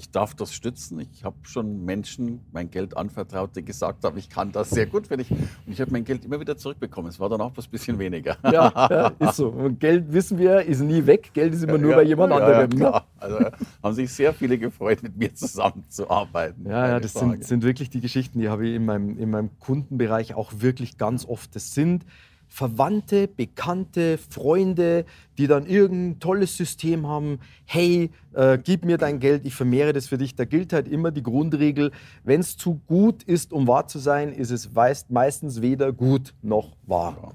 Ich 0.00 0.10
darf 0.10 0.34
das 0.34 0.54
stützen. 0.54 0.98
Ich 0.98 1.24
habe 1.24 1.36
schon 1.42 1.84
Menschen 1.84 2.40
mein 2.52 2.70
Geld 2.70 2.96
anvertraut, 2.96 3.54
die 3.54 3.62
gesagt 3.62 4.02
haben, 4.02 4.16
ich 4.16 4.30
kann 4.30 4.50
das 4.50 4.70
sehr 4.70 4.86
gut 4.86 5.08
für 5.08 5.18
dich. 5.18 5.30
Und 5.30 5.42
ich 5.66 5.78
habe 5.78 5.90
mein 5.90 6.06
Geld 6.06 6.24
immer 6.24 6.40
wieder 6.40 6.56
zurückbekommen. 6.56 7.10
Es 7.10 7.20
war 7.20 7.28
dann 7.28 7.42
auch 7.42 7.50
bloß 7.50 7.66
ein 7.66 7.70
bisschen 7.70 7.98
weniger. 7.98 8.38
Ja, 8.44 8.72
ja, 8.90 9.08
ist 9.18 9.36
so. 9.36 9.48
Und 9.48 9.78
Geld, 9.78 10.10
wissen 10.10 10.38
wir, 10.38 10.62
ist 10.62 10.80
nie 10.80 11.04
weg. 11.04 11.32
Geld 11.34 11.52
ist 11.52 11.64
immer 11.64 11.76
nur 11.76 11.90
Ja, 11.90 11.96
bei 11.96 12.04
jemand 12.04 12.32
anderem. 12.32 12.80
Ja, 12.80 12.90
ne? 12.90 13.02
Also 13.18 13.38
haben 13.82 13.94
sich 13.94 14.10
sehr 14.10 14.32
viele 14.32 14.56
gefreut, 14.56 15.02
mit 15.02 15.18
mir 15.18 15.34
zusammenzuarbeiten. 15.34 16.64
Ja, 16.66 16.88
ja, 16.88 17.00
das 17.00 17.12
sind, 17.12 17.44
sind 17.44 17.62
wirklich 17.62 17.90
die 17.90 18.00
Geschichten, 18.00 18.38
die 18.38 18.48
habe 18.48 18.66
ich 18.66 18.76
in 18.76 18.86
meinem, 18.86 19.18
in 19.18 19.28
meinem 19.28 19.50
Kundenbereich 19.58 20.32
auch 20.32 20.50
wirklich 20.60 20.96
ganz 20.96 21.26
oft. 21.26 21.54
Das 21.54 21.74
sind 21.74 22.06
Verwandte, 22.50 23.28
Bekannte, 23.28 24.18
Freunde, 24.18 25.06
die 25.38 25.46
dann 25.46 25.66
irgendein 25.66 26.20
tolles 26.20 26.56
System 26.56 27.06
haben. 27.06 27.38
Hey, 27.64 28.10
äh, 28.34 28.58
gib 28.58 28.84
mir 28.84 28.98
dein 28.98 29.20
Geld, 29.20 29.46
ich 29.46 29.54
vermehre 29.54 29.92
das 29.92 30.08
für 30.08 30.18
dich. 30.18 30.34
Da 30.34 30.44
gilt 30.44 30.72
halt 30.72 30.88
immer 30.88 31.12
die 31.12 31.22
Grundregel, 31.22 31.92
wenn 32.24 32.40
es 32.40 32.56
zu 32.56 32.80
gut 32.86 33.22
ist, 33.22 33.52
um 33.52 33.68
wahr 33.68 33.86
zu 33.86 34.00
sein, 34.00 34.32
ist 34.32 34.50
es 34.50 34.68
meistens 35.08 35.62
weder 35.62 35.92
gut 35.92 36.34
noch 36.42 36.76
wahr. 36.86 37.34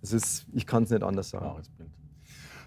Das 0.00 0.12
ist, 0.12 0.46
ich 0.52 0.66
kann 0.66 0.84
es 0.84 0.90
nicht 0.90 1.02
anders 1.02 1.30
sagen. 1.30 1.62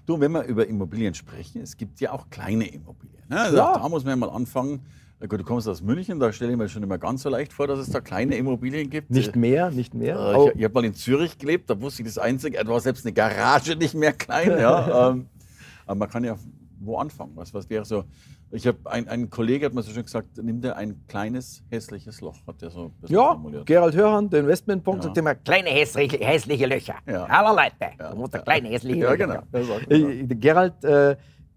Du, 0.05 0.19
wenn 0.19 0.33
wir 0.33 0.43
über 0.43 0.67
Immobilien 0.67 1.13
sprechen, 1.13 1.61
es 1.61 1.77
gibt 1.77 1.99
ja 2.01 2.11
auch 2.11 2.29
kleine 2.29 2.67
Immobilien. 2.67 3.23
Ne? 3.29 3.39
Also. 3.39 3.57
Da 3.57 3.89
muss 3.89 4.03
man 4.03 4.11
ja 4.11 4.15
mal 4.17 4.29
anfangen. 4.29 4.81
Na 5.19 5.27
Gut, 5.27 5.39
du 5.39 5.43
kommst 5.45 5.67
aus 5.67 5.81
München, 5.81 6.19
da 6.19 6.31
stelle 6.33 6.51
ich 6.51 6.57
mir 6.57 6.67
schon 6.67 6.83
immer 6.83 6.97
ganz 6.97 7.23
so 7.23 7.29
leicht 7.29 7.53
vor, 7.53 7.67
dass 7.67 7.79
es 7.79 7.89
da 7.89 8.01
kleine 8.01 8.35
Immobilien 8.35 8.89
gibt. 8.89 9.09
Nicht 9.09 9.35
mehr, 9.35 9.71
nicht 9.71 9.93
mehr. 9.93 10.17
Äh, 10.17 10.49
ich 10.49 10.55
ich 10.57 10.63
habe 10.65 10.73
mal 10.73 10.83
in 10.85 10.93
Zürich 10.93 11.37
gelebt, 11.37 11.69
da 11.69 11.79
wusste 11.79 12.01
ich 12.01 12.07
das 12.09 12.17
Einzige, 12.17 12.57
da 12.61 12.67
war 12.67 12.81
selbst 12.81 13.05
eine 13.05 13.13
Garage 13.13 13.75
nicht 13.77 13.93
mehr 13.95 14.11
klein. 14.11 14.49
Ja, 14.59 15.09
ähm, 15.11 15.27
aber 15.85 15.95
man 15.99 16.09
kann 16.09 16.23
ja 16.25 16.35
wo 16.81 16.97
anfangen. 16.97 17.31
Was, 17.35 17.53
was 17.53 17.69
wäre 17.69 17.85
so? 17.85 18.03
Ich 18.51 18.67
habe 18.67 18.77
ein, 18.85 19.07
ein 19.07 19.29
Kollege 19.29 19.65
hat 19.65 19.73
mir 19.73 19.81
so 19.81 19.91
schön 19.91 20.03
gesagt, 20.03 20.37
nimm 20.41 20.61
dir 20.61 20.75
ein 20.75 21.01
kleines 21.07 21.63
hässliches 21.69 22.21
Loch, 22.21 22.35
hat 22.45 22.61
der 22.61 22.69
so 22.69 22.91
ja, 23.07 23.31
formuliert. 23.31 23.65
Gerald 23.65 23.95
Hörhan, 23.95 24.29
der 24.29 24.41
Investmentpunkt, 24.41 24.99
Ja. 25.03 25.07
sagt 25.07 25.17
immer, 25.17 25.35
Kleine 25.35 25.69
hässliche, 25.69 26.17
hässliche 26.17 26.65
Löcher. 26.65 26.95
Ja. 27.07 27.23
Aller 27.23 27.55
Leute. 27.63 27.93
Ja. 27.99 28.11
Du 28.11 28.17
musst 28.17 28.33
da 28.33 28.39
kleine 28.39 28.67
hässliche 28.69 28.99
Ja, 28.99 29.11
Löcher. 29.13 29.43
genau. 29.89 30.35
Gerald, 30.35 30.83
äh, 30.83 31.15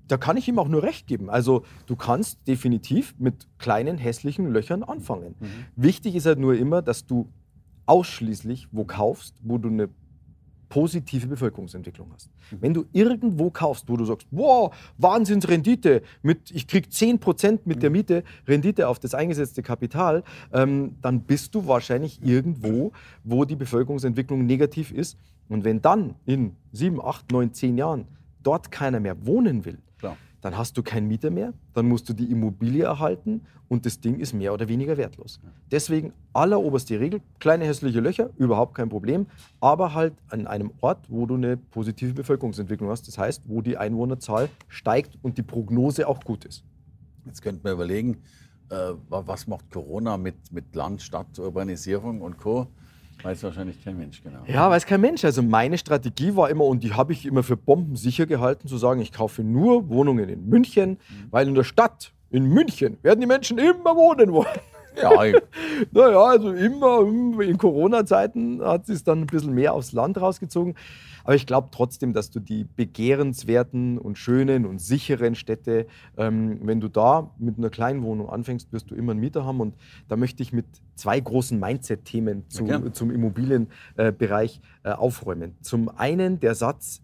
da 0.09 0.17
kann 0.17 0.37
ich 0.37 0.49
ihm 0.49 0.59
auch 0.59 0.69
nur 0.69 0.83
recht 0.83 1.07
geben. 1.07 1.31
Also 1.31 1.65
du 1.87 1.97
kannst 1.97 2.47
definitiv 2.49 3.15
mit 3.19 3.47
kleinen 3.59 3.99
hässlichen 3.99 4.51
Löchern 4.51 4.83
anfangen. 4.83 5.35
Mhm. 5.39 5.47
Wichtig 5.77 6.17
ist 6.17 6.27
halt 6.27 6.39
nur 6.39 6.57
immer, 6.57 6.83
dass 6.83 7.07
du 7.07 7.29
ausschließlich 7.87 8.69
wo 8.73 8.85
kaufst, 8.85 9.35
wo 9.43 9.59
du 9.59 9.69
eine 9.69 9.89
positive 10.69 11.27
Bevölkerungsentwicklung 11.27 12.11
hast. 12.13 12.31
Wenn 12.61 12.75
du 12.75 12.85
irgendwo 12.93 13.51
kaufst, 13.51 13.89
wo 13.89 13.97
du 13.97 14.05
sagst, 14.05 14.29
wow, 14.31 14.75
Wahnsinnsrendite, 14.99 16.03
mit, 16.23 16.51
ich 16.51 16.67
krieg 16.67 16.89
10% 16.89 17.61
mit 17.65 17.83
der 17.83 17.91
Miete 17.91 18.23
Rendite 18.47 18.89
auf 18.89 18.99
das 18.99 19.15
eingesetzte 19.15 19.63
Kapital, 19.63 20.23
ähm, 20.53 20.97
dann 21.01 21.23
bist 21.23 21.55
du 21.55 21.67
wahrscheinlich 21.67 22.23
irgendwo, 22.23 22.93
wo 23.25 23.45
die 23.45 23.57
Bevölkerungsentwicklung 23.57 24.45
negativ 24.45 24.93
ist. 24.93 25.17
Und 25.49 25.65
wenn 25.65 25.81
dann 25.81 26.15
in 26.27 26.57
7, 26.73 27.01
8, 27.01 27.33
9, 27.33 27.55
10 27.55 27.79
Jahren 27.79 28.07
dort 28.43 28.71
keiner 28.71 29.01
mehr 29.01 29.27
wohnen 29.27 29.65
will, 29.65 29.79
Klar. 29.99 30.17
dann 30.41 30.57
hast 30.57 30.77
du 30.77 30.83
keinen 30.83 31.09
Mieter 31.09 31.31
mehr, 31.31 31.53
dann 31.75 31.87
musst 31.89 32.09
du 32.09 32.13
die 32.13 32.31
Immobilie 32.31 32.85
erhalten 32.85 33.43
und 33.69 33.85
das 33.85 34.01
Ding 34.01 34.21
ist 34.21 34.33
mehr 34.33 34.55
oder 34.55 34.69
weniger 34.69 34.97
wertlos. 34.97 35.41
Deswegen 35.71 36.13
alleroberste 36.33 36.99
Regel, 37.01 37.21
kleine 37.41 37.65
hässliche 37.65 38.01
Löcher, 38.01 38.31
überhaupt 38.37 38.75
kein 38.75 38.89
Problem, 38.89 39.27
aber 39.61 39.95
halt 39.95 40.15
an 40.29 40.47
einem 40.47 40.71
Ort, 40.81 41.07
wo 41.11 41.27
du 41.27 41.35
eine 41.35 41.57
positive 41.57 42.15
Bevölkerungsentwicklung 42.15 42.89
hast, 42.91 43.09
das 43.09 43.19
heißt, 43.19 43.43
wo 43.47 43.61
die 43.63 43.77
Einwohnerzahl 43.77 44.49
steigt 44.69 45.19
und 45.23 45.37
die 45.39 45.43
Prognose 45.43 46.07
auch 46.07 46.21
gut 46.23 46.45
ist. 46.45 46.65
Jetzt 47.27 47.43
könnte 47.43 47.61
man 47.65 47.73
überlegen, 47.75 48.19
äh, 48.71 48.75
wa- 49.09 49.25
was 49.27 49.47
macht 49.49 49.71
Corona 49.71 50.17
mit, 50.17 50.53
mit 50.53 50.75
Land, 50.75 51.03
Stadt, 51.03 51.39
Urbanisierung 51.39 52.23
und 52.23 52.39
Co. 52.39 52.69
Weiß 53.23 53.43
wahrscheinlich 53.43 53.83
kein 53.83 53.99
Mensch 53.99 54.23
genau. 54.23 54.39
Ja, 54.47 54.71
weiß 54.71 54.87
kein 54.87 55.01
Mensch. 55.01 55.25
Also 55.25 55.43
meine 55.43 55.77
Strategie 55.77 56.37
war 56.37 56.51
immer, 56.51 56.65
und 56.65 56.85
die 56.85 56.93
habe 56.95 57.13
ich 57.13 57.27
immer 57.27 57.43
für 57.43 57.57
bombensicher 57.57 58.27
gehalten, 58.27 58.69
zu 58.69 58.79
sagen, 58.79 59.01
ich 59.01 59.13
kaufe 59.13 59.43
nur 59.43 59.89
Wohnungen 59.89 60.29
in 60.29 60.49
München, 60.49 60.99
weil 61.31 61.49
in 61.49 61.55
der 61.55 61.65
Stadt, 61.65 62.13
in 62.31 62.45
München, 62.45 62.99
werden 63.03 63.21
die 63.21 63.27
Menschen 63.27 63.59
immer 63.59 63.97
wohnen 63.97 64.33
wollen. 64.33 64.47
Ja, 65.03 65.25
ich- 65.25 65.37
Naja, 65.93 66.21
also 66.23 66.53
immer 66.53 67.03
mm, 67.05 67.41
in 67.41 67.59
Corona-Zeiten 67.59 68.61
hat 68.63 68.89
es 68.89 69.05
dann 69.05 69.21
ein 69.23 69.27
bisschen 69.27 69.55
mehr 69.55 69.73
aufs 69.75 69.93
Land 69.93 70.21
rausgezogen. 70.21 70.75
Aber 71.25 71.35
ich 71.35 71.47
glaube 71.47 71.69
trotzdem, 71.71 72.15
dass 72.15 72.31
du 72.31 72.41
die 72.41 72.65
begehrenswerten 72.65 73.99
und 73.99 74.17
schönen 74.17 74.65
und 74.65 74.81
sicheren 74.81 75.35
Städte, 75.35 75.87
ähm, 76.17 76.59
wenn 76.63 76.81
du 76.81 76.89
da 76.89 77.31
mit 77.39 77.59
einer 77.59 77.69
kleinen 77.71 78.03
Wohnung 78.03 78.31
anfängst, 78.31 78.73
wirst 78.73 78.91
du 78.91 78.95
immer 78.95 79.13
einen 79.13 79.21
Mieter 79.21 79.45
haben. 79.45 79.61
Und 79.61 79.75
da 80.09 80.17
möchte 80.17 80.43
ich 80.43 80.53
mit 80.55 80.65
zwei 80.95 81.21
großen 81.21 81.61
Mindset-Themen 81.61 82.49
zu, 82.49 82.65
gern. 82.65 82.93
zum 82.95 83.11
Immobilienbereich 83.11 84.61
äh, 84.85 84.91
aufräumen. 84.91 85.57
Zum 85.61 85.89
einen 85.91 86.41
der 86.41 86.55
Satz, 86.55 87.03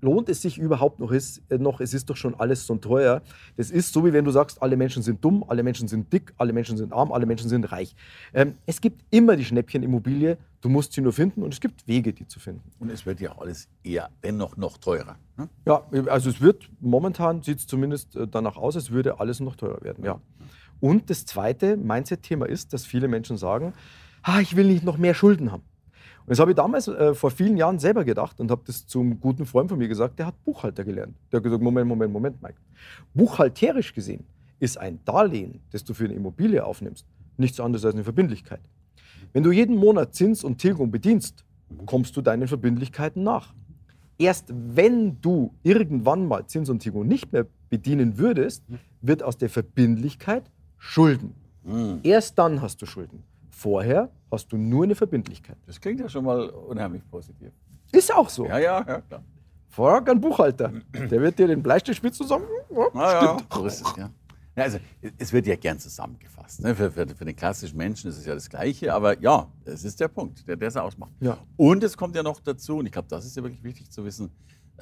lohnt 0.00 0.28
es 0.28 0.42
sich 0.42 0.58
überhaupt 0.58 1.00
noch, 1.00 1.12
ist, 1.12 1.42
äh, 1.50 1.58
noch, 1.58 1.80
es 1.80 1.94
ist 1.94 2.10
doch 2.10 2.16
schon 2.16 2.34
alles 2.34 2.66
so 2.66 2.76
teuer. 2.76 3.22
Das 3.56 3.70
ist 3.70 3.92
so, 3.92 4.04
wie 4.04 4.12
wenn 4.12 4.24
du 4.24 4.30
sagst, 4.30 4.62
alle 4.62 4.76
Menschen 4.76 5.02
sind 5.02 5.24
dumm, 5.24 5.44
alle 5.48 5.62
Menschen 5.62 5.88
sind 5.88 6.12
dick, 6.12 6.32
alle 6.38 6.52
Menschen 6.52 6.76
sind 6.76 6.92
arm, 6.92 7.12
alle 7.12 7.26
Menschen 7.26 7.48
sind 7.48 7.70
reich. 7.70 7.94
Ähm, 8.32 8.54
es 8.66 8.80
gibt 8.80 9.02
immer 9.10 9.36
die 9.36 9.44
Schnäppchenimmobilie, 9.44 10.38
du 10.60 10.68
musst 10.68 10.92
sie 10.92 11.00
nur 11.00 11.12
finden 11.12 11.42
und 11.42 11.52
es 11.52 11.60
gibt 11.60 11.86
Wege, 11.86 12.12
die 12.12 12.26
zu 12.26 12.40
finden. 12.40 12.70
und 12.78 12.90
es 12.90 13.06
wird 13.06 13.20
ja 13.20 13.36
alles 13.38 13.68
eher 13.82 14.10
dennoch 14.22 14.56
noch 14.56 14.78
teurer. 14.78 15.16
Ne? 15.36 15.48
Ja, 15.66 15.84
also 16.06 16.30
es 16.30 16.40
wird, 16.40 16.70
momentan 16.80 17.42
sieht 17.42 17.58
es 17.58 17.66
zumindest 17.66 18.16
äh, 18.16 18.26
danach 18.26 18.56
aus, 18.56 18.76
als 18.76 18.90
würde 18.90 19.20
alles 19.20 19.40
noch 19.40 19.56
teurer 19.56 19.82
werden, 19.82 20.04
ja. 20.04 20.20
Und 20.80 21.10
das 21.10 21.26
zweite 21.26 21.76
Mindset-Thema 21.76 22.46
ist, 22.46 22.72
dass 22.72 22.86
viele 22.86 23.06
Menschen 23.06 23.36
sagen, 23.36 23.74
ah, 24.22 24.40
ich 24.40 24.56
will 24.56 24.66
nicht 24.66 24.82
noch 24.82 24.96
mehr 24.96 25.12
Schulden 25.12 25.52
haben. 25.52 25.62
Und 26.20 26.30
das 26.30 26.38
habe 26.38 26.52
ich 26.52 26.56
damals 26.56 26.88
äh, 26.88 27.14
vor 27.14 27.30
vielen 27.30 27.56
Jahren 27.56 27.78
selber 27.78 28.04
gedacht 28.04 28.40
und 28.40 28.50
habe 28.50 28.62
das 28.66 28.86
zum 28.86 29.20
guten 29.20 29.46
Freund 29.46 29.68
von 29.68 29.78
mir 29.78 29.88
gesagt, 29.88 30.18
der 30.18 30.26
hat 30.26 30.44
Buchhalter 30.44 30.84
gelernt. 30.84 31.14
Der 31.32 31.38
hat 31.38 31.44
gesagt, 31.44 31.62
Moment, 31.62 31.88
Moment, 31.88 32.12
Moment, 32.12 32.42
Mike. 32.42 32.56
Buchhalterisch 33.14 33.94
gesehen 33.94 34.24
ist 34.60 34.78
ein 34.78 35.00
Darlehen, 35.04 35.60
das 35.70 35.84
du 35.84 35.94
für 35.94 36.04
eine 36.04 36.14
Immobilie 36.14 36.64
aufnimmst, 36.64 37.06
nichts 37.36 37.58
anderes 37.58 37.84
als 37.84 37.94
eine 37.94 38.04
Verbindlichkeit. 38.04 38.60
Wenn 39.32 39.42
du 39.42 39.52
jeden 39.52 39.76
Monat 39.76 40.14
Zins 40.14 40.44
und 40.44 40.58
Tilgung 40.58 40.90
bedienst, 40.90 41.44
kommst 41.86 42.16
du 42.16 42.20
deinen 42.20 42.48
Verbindlichkeiten 42.48 43.22
nach. 43.22 43.54
Erst 44.18 44.52
wenn 44.52 45.20
du 45.20 45.54
irgendwann 45.62 46.28
mal 46.28 46.46
Zins 46.46 46.68
und 46.68 46.80
Tilgung 46.80 47.08
nicht 47.08 47.32
mehr 47.32 47.46
bedienen 47.70 48.18
würdest, 48.18 48.64
wird 49.00 49.22
aus 49.22 49.38
der 49.38 49.48
Verbindlichkeit 49.48 50.50
Schulden. 50.76 51.34
Hm. 51.64 52.00
Erst 52.02 52.38
dann 52.38 52.60
hast 52.60 52.82
du 52.82 52.86
Schulden. 52.86 53.22
Vorher 53.60 54.10
hast 54.30 54.50
du 54.50 54.56
nur 54.56 54.84
eine 54.84 54.94
Verbindlichkeit. 54.94 55.58
Das 55.66 55.78
klingt 55.78 56.00
ja 56.00 56.08
schon 56.08 56.24
mal 56.24 56.48
unheimlich 56.48 57.02
positiv. 57.10 57.52
Ist 57.92 58.10
auch 58.14 58.30
so. 58.30 58.46
Ja, 58.46 58.58
ja, 58.58 58.82
ja, 58.88 59.00
klar. 59.02 59.22
Frag 59.68 60.08
einen 60.08 60.18
Buchhalter. 60.18 60.72
Der 60.94 61.20
wird 61.20 61.38
dir 61.38 61.46
den 61.46 61.62
Bleistift 61.62 62.02
und 62.02 62.14
sagen, 62.14 62.44
ja, 62.70 62.88
ja, 62.94 63.38
stimmt. 63.38 63.66
ist 63.66 63.96
ja. 63.98 64.10
Ja, 64.56 64.64
also, 64.64 64.78
es 65.18 65.30
wird 65.34 65.46
ja 65.46 65.56
gern 65.56 65.78
zusammengefasst. 65.78 66.62
Ne? 66.62 66.74
Für, 66.74 66.90
für, 66.90 67.06
für 67.06 67.24
den 67.26 67.36
klassischen 67.36 67.76
Menschen 67.76 68.08
ist 68.08 68.16
es 68.16 68.24
ja 68.24 68.32
das 68.32 68.48
Gleiche, 68.48 68.94
aber 68.94 69.20
ja, 69.20 69.46
es 69.66 69.84
ist 69.84 70.00
der 70.00 70.08
Punkt, 70.08 70.48
der 70.48 70.60
es 70.62 70.76
ausmacht. 70.78 71.12
Ja. 71.20 71.36
Und 71.58 71.84
es 71.84 71.98
kommt 71.98 72.16
ja 72.16 72.22
noch 72.22 72.40
dazu, 72.40 72.78
und 72.78 72.86
ich 72.86 72.92
glaube, 72.92 73.08
das 73.08 73.26
ist 73.26 73.36
ja 73.36 73.42
wirklich 73.42 73.62
wichtig 73.62 73.90
zu 73.90 74.02
wissen, 74.06 74.30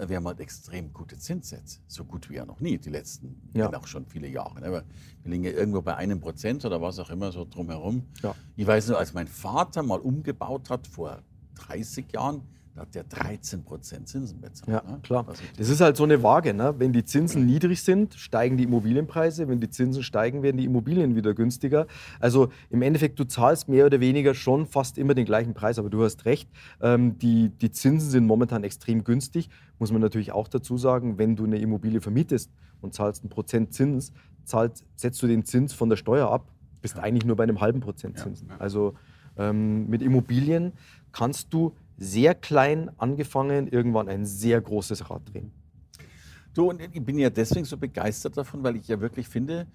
wir 0.06 0.16
haben 0.16 0.26
halt 0.26 0.40
extrem 0.40 0.92
gute 0.92 1.18
Zinssätze, 1.18 1.80
so 1.86 2.04
gut 2.04 2.28
wie 2.30 2.34
ja 2.34 2.44
noch 2.46 2.60
nie, 2.60 2.78
die 2.78 2.90
letzten, 2.90 3.40
Ja. 3.54 3.72
auch 3.74 3.86
schon 3.86 4.06
viele 4.06 4.28
Jahre. 4.28 4.60
Ne? 4.60 4.66
Aber 4.66 4.84
wir 5.22 5.30
liegen 5.32 5.44
ja 5.44 5.50
irgendwo 5.52 5.80
bei 5.82 5.96
einem 5.96 6.20
Prozent 6.20 6.64
oder 6.64 6.80
was 6.82 6.98
auch 6.98 7.10
immer 7.10 7.32
so 7.32 7.44
drumherum. 7.48 8.04
Ja. 8.22 8.34
Ich 8.56 8.66
weiß 8.66 8.88
nur, 8.88 8.98
als 8.98 9.14
mein 9.14 9.26
Vater 9.26 9.82
mal 9.82 9.98
umgebaut 10.00 10.70
hat 10.70 10.86
vor 10.86 11.22
30 11.54 12.12
Jahren, 12.12 12.42
da 12.78 12.82
hat 12.82 12.94
der 12.94 13.04
13 13.04 13.64
Prozent 13.64 14.08
Zinsen 14.08 14.40
bezahlt. 14.40 14.68
Ja, 14.68 14.88
ne? 14.88 15.00
klar. 15.02 15.26
Das 15.56 15.68
ist 15.68 15.80
halt 15.80 15.96
so 15.96 16.04
eine 16.04 16.22
Waage. 16.22 16.54
Ne? 16.54 16.74
Wenn 16.78 16.92
die 16.92 17.04
Zinsen 17.04 17.44
niedrig 17.44 17.82
sind, 17.82 18.14
steigen 18.14 18.56
die 18.56 18.62
Immobilienpreise. 18.64 19.48
Wenn 19.48 19.58
die 19.60 19.68
Zinsen 19.68 20.04
steigen, 20.04 20.44
werden 20.44 20.58
die 20.58 20.64
Immobilien 20.64 21.16
wieder 21.16 21.34
günstiger. 21.34 21.88
Also 22.20 22.50
im 22.70 22.82
Endeffekt, 22.82 23.18
du 23.18 23.24
zahlst 23.24 23.68
mehr 23.68 23.86
oder 23.86 23.98
weniger 23.98 24.32
schon 24.32 24.64
fast 24.66 24.96
immer 24.96 25.14
den 25.14 25.24
gleichen 25.24 25.54
Preis. 25.54 25.80
Aber 25.80 25.90
du 25.90 26.04
hast 26.04 26.24
recht, 26.24 26.48
ähm, 26.80 27.18
die, 27.18 27.48
die 27.48 27.72
Zinsen 27.72 28.10
sind 28.10 28.26
momentan 28.26 28.62
extrem 28.62 29.02
günstig. 29.02 29.50
Muss 29.80 29.90
man 29.90 30.00
natürlich 30.00 30.30
auch 30.30 30.46
dazu 30.46 30.78
sagen, 30.78 31.18
wenn 31.18 31.34
du 31.34 31.44
eine 31.44 31.58
Immobilie 31.58 32.00
vermietest 32.00 32.52
und 32.80 32.94
zahlst 32.94 33.24
einen 33.24 33.30
Prozent 33.30 33.72
Zins, 33.74 34.12
zahlt, 34.44 34.84
setzt 34.94 35.20
du 35.20 35.26
den 35.26 35.44
Zins 35.44 35.72
von 35.72 35.88
der 35.88 35.96
Steuer 35.96 36.30
ab, 36.30 36.46
bist 36.80 36.96
eigentlich 36.96 37.24
nur 37.24 37.34
bei 37.34 37.42
einem 37.42 37.60
halben 37.60 37.80
Prozent 37.80 38.18
Ja, 38.18 38.22
Zinsen. 38.22 38.48
ja. 38.50 38.56
Also 38.58 38.94
ähm, 39.36 39.88
mit 39.88 40.00
Immobilien 40.00 40.72
kannst 41.10 41.52
du 41.52 41.74
sehr 41.98 42.34
klein 42.34 42.90
angefangen 42.96 43.66
irgendwann 43.68 44.08
ein 44.08 44.24
sehr 44.24 44.60
großes 44.60 45.10
Rad 45.10 45.22
drehen. 45.32 45.52
Du, 46.54 46.70
und 46.70 46.80
ich 46.80 47.04
bin 47.04 47.18
ja 47.18 47.30
deswegen 47.30 47.64
so 47.64 47.76
begeistert 47.76 48.36
davon, 48.36 48.62
weil 48.62 48.76
ich 48.76 48.88
ja 48.88 49.00
wirklich 49.00 49.28
finde, 49.28 49.66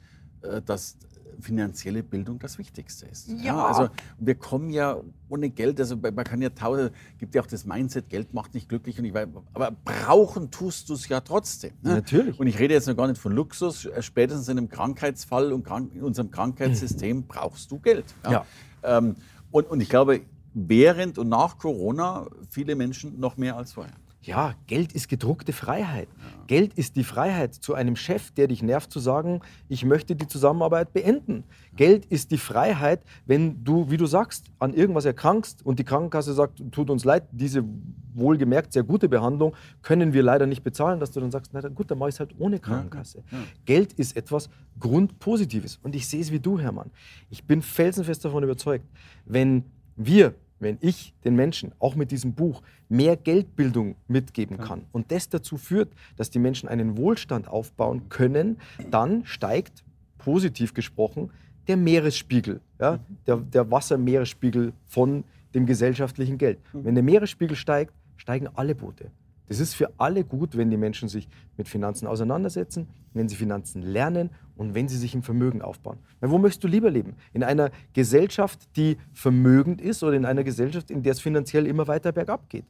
äh, 0.41 0.61
dass 0.61 0.97
finanzielle 1.39 2.03
Bildung 2.03 2.39
das 2.39 2.57
Wichtigste 2.57 3.05
ist. 3.07 3.29
Ja. 3.41 3.65
also 3.65 3.89
wir 4.19 4.35
kommen 4.35 4.69
ja 4.69 4.97
ohne 5.29 5.49
Geld, 5.49 5.79
also 5.79 5.95
man 5.95 6.15
kann 6.23 6.41
ja 6.41 6.49
tausend, 6.49 6.91
gibt 7.17 7.35
ja 7.35 7.41
auch 7.41 7.47
das 7.47 7.65
Mindset, 7.65 8.09
Geld 8.09 8.33
macht 8.33 8.53
nicht 8.53 8.69
glücklich, 8.69 8.99
und 8.99 9.05
ich 9.05 9.13
weiß, 9.13 9.27
aber 9.53 9.71
brauchen 9.71 10.51
tust 10.51 10.89
du 10.89 10.93
es 10.93 11.07
ja 11.07 11.21
trotzdem. 11.21 11.73
Ne? 11.81 11.95
Natürlich. 11.95 12.39
Und 12.39 12.47
ich 12.47 12.59
rede 12.59 12.73
jetzt 12.73 12.87
noch 12.87 12.95
gar 12.95 13.07
nicht 13.07 13.19
von 13.19 13.33
Luxus, 13.33 13.85
äh, 13.85 14.01
spätestens 14.01 14.47
in 14.47 14.57
einem 14.57 14.69
Krankheitsfall 14.69 15.51
und 15.51 15.63
krank, 15.63 15.93
in 15.93 16.03
unserem 16.03 16.31
Krankheitssystem 16.31 17.25
brauchst 17.27 17.71
du 17.71 17.79
Geld. 17.79 18.05
Ja. 18.29 18.45
Ähm, 18.83 19.15
und, 19.51 19.69
und 19.69 19.81
ich 19.81 19.89
glaube, 19.89 20.21
während 20.53 21.17
und 21.17 21.29
nach 21.29 21.57
Corona 21.57 22.27
viele 22.49 22.75
Menschen 22.75 23.19
noch 23.19 23.37
mehr 23.37 23.57
als 23.57 23.73
vorher. 23.73 23.95
Ja, 24.23 24.55
Geld 24.67 24.93
ist 24.93 25.09
gedruckte 25.09 25.51
Freiheit. 25.51 26.07
Geld 26.47 26.73
ist 26.75 26.95
die 26.95 27.03
Freiheit 27.03 27.53
zu 27.53 27.73
einem 27.73 27.97
Chef, 27.97 28.31
der 28.31 28.47
dich 28.47 28.63
nervt, 28.63 28.89
zu 28.89 28.99
sagen, 28.99 29.41
ich 29.67 29.83
möchte 29.83 30.15
die 30.15 30.27
Zusammenarbeit 30.27 30.93
beenden. 30.93 31.43
Geld 31.75 32.05
ist 32.05 32.31
die 32.31 32.37
Freiheit, 32.37 33.01
wenn 33.25 33.65
du, 33.65 33.91
wie 33.91 33.97
du 33.97 34.05
sagst, 34.05 34.45
an 34.59 34.73
irgendwas 34.73 35.03
erkrankst 35.03 35.65
und 35.65 35.77
die 35.77 35.83
Krankenkasse 35.83 36.33
sagt, 36.33 36.63
tut 36.71 36.89
uns 36.89 37.03
leid, 37.03 37.23
diese 37.31 37.65
wohlgemerkt 38.13 38.71
sehr 38.71 38.83
gute 38.83 39.09
Behandlung 39.09 39.55
können 39.81 40.13
wir 40.13 40.23
leider 40.23 40.45
nicht 40.45 40.63
bezahlen, 40.63 41.01
dass 41.01 41.11
du 41.11 41.19
dann 41.19 41.31
sagst, 41.31 41.51
na 41.53 41.59
dann 41.59 41.75
gut, 41.75 41.91
dann 41.91 41.97
mache 41.97 42.09
ich 42.09 42.15
es 42.15 42.19
halt 42.19 42.33
ohne 42.37 42.59
Krankenkasse. 42.59 43.23
Geld 43.65 43.91
ist 43.93 44.15
etwas 44.15 44.49
Grundpositives. 44.79 45.79
Und 45.83 45.95
ich 45.95 46.07
sehe 46.07 46.21
es 46.21 46.31
wie 46.31 46.39
du, 46.39 46.59
Hermann. 46.59 46.91
Ich 47.29 47.43
bin 47.43 47.61
felsenfest 47.61 48.23
davon 48.23 48.43
überzeugt, 48.43 48.85
wenn 49.25 49.65
wir 49.95 50.33
wenn 50.63 50.77
ich 50.81 51.13
den 51.23 51.35
Menschen 51.35 51.71
auch 51.79 51.95
mit 51.95 52.11
diesem 52.11 52.33
Buch 52.33 52.61
mehr 52.89 53.15
Geldbildung 53.17 53.95
mitgeben 54.07 54.57
kann 54.57 54.85
und 54.91 55.11
das 55.11 55.29
dazu 55.29 55.57
führt, 55.57 55.93
dass 56.15 56.29
die 56.29 56.39
Menschen 56.39 56.69
einen 56.69 56.97
Wohlstand 56.97 57.47
aufbauen 57.47 58.09
können, 58.09 58.57
dann 58.89 59.25
steigt, 59.25 59.83
positiv 60.17 60.73
gesprochen, 60.73 61.31
der 61.67 61.77
Meeresspiegel, 61.77 62.61
ja, 62.79 62.99
der, 63.25 63.37
der 63.37 63.69
Wassermeeresspiegel 63.69 64.73
von 64.87 65.23
dem 65.53 65.65
gesellschaftlichen 65.65 66.37
Geld. 66.37 66.59
Wenn 66.73 66.95
der 66.95 67.03
Meeresspiegel 67.03 67.55
steigt, 67.55 67.93
steigen 68.17 68.47
alle 68.55 68.75
Boote. 68.75 69.11
Das 69.53 69.59
ist 69.59 69.75
für 69.75 69.91
alle 69.99 70.23
gut, 70.23 70.57
wenn 70.57 70.71
die 70.71 70.77
Menschen 70.77 71.09
sich 71.09 71.29
mit 71.57 71.67
Finanzen 71.67 72.07
auseinandersetzen, 72.07 72.87
wenn 73.13 73.29
sie 73.29 73.35
Finanzen 73.35 73.83
lernen 73.83 74.31
und 74.55 74.73
wenn 74.73 74.87
sie 74.87 74.97
sich 74.97 75.13
ein 75.13 75.21
Vermögen 75.21 75.61
aufbauen. 75.61 75.99
Weil 76.19 76.31
wo 76.31 76.39
möchtest 76.39 76.63
du 76.63 76.67
lieber 76.67 76.89
leben? 76.89 77.13
In 77.33 77.43
einer 77.43 77.69
Gesellschaft, 77.93 78.67
die 78.75 78.97
vermögend 79.13 79.79
ist 79.79 80.01
oder 80.01 80.13
in 80.13 80.25
einer 80.25 80.43
Gesellschaft, 80.43 80.89
in 80.89 81.03
der 81.03 81.11
es 81.11 81.19
finanziell 81.19 81.67
immer 81.67 81.87
weiter 81.87 82.11
bergab 82.11 82.49
geht? 82.49 82.65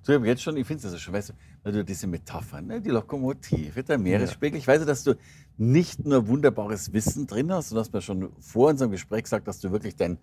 So, 0.00 0.14
ich 0.14 0.24
jetzt 0.24 0.42
schon, 0.42 0.56
ich 0.56 0.66
finde 0.66 0.78
es 0.78 0.86
also 0.86 0.96
schon, 0.96 1.12
weißt 1.12 1.28
du, 1.28 1.32
weil 1.62 1.72
du 1.72 1.84
diese 1.84 2.06
Metaphern, 2.06 2.68
ne, 2.68 2.80
die 2.80 2.88
Lokomotive, 2.88 3.82
der 3.82 3.98
Meeresspiegel, 3.98 4.58
ich 4.58 4.66
weiß 4.66 4.80
ja, 4.80 4.86
dass 4.86 5.04
du 5.04 5.14
nicht 5.58 6.06
nur 6.06 6.26
wunderbares 6.26 6.94
Wissen 6.94 7.26
drin 7.26 7.52
hast, 7.52 7.72
du 7.72 7.76
hast 7.76 7.92
mir 7.92 8.00
schon 8.00 8.30
vor 8.40 8.70
unserem 8.70 8.92
Gespräch 8.92 9.24
gesagt, 9.24 9.46
dass 9.46 9.60
du 9.60 9.72
wirklich 9.72 9.94
dein, 9.94 10.16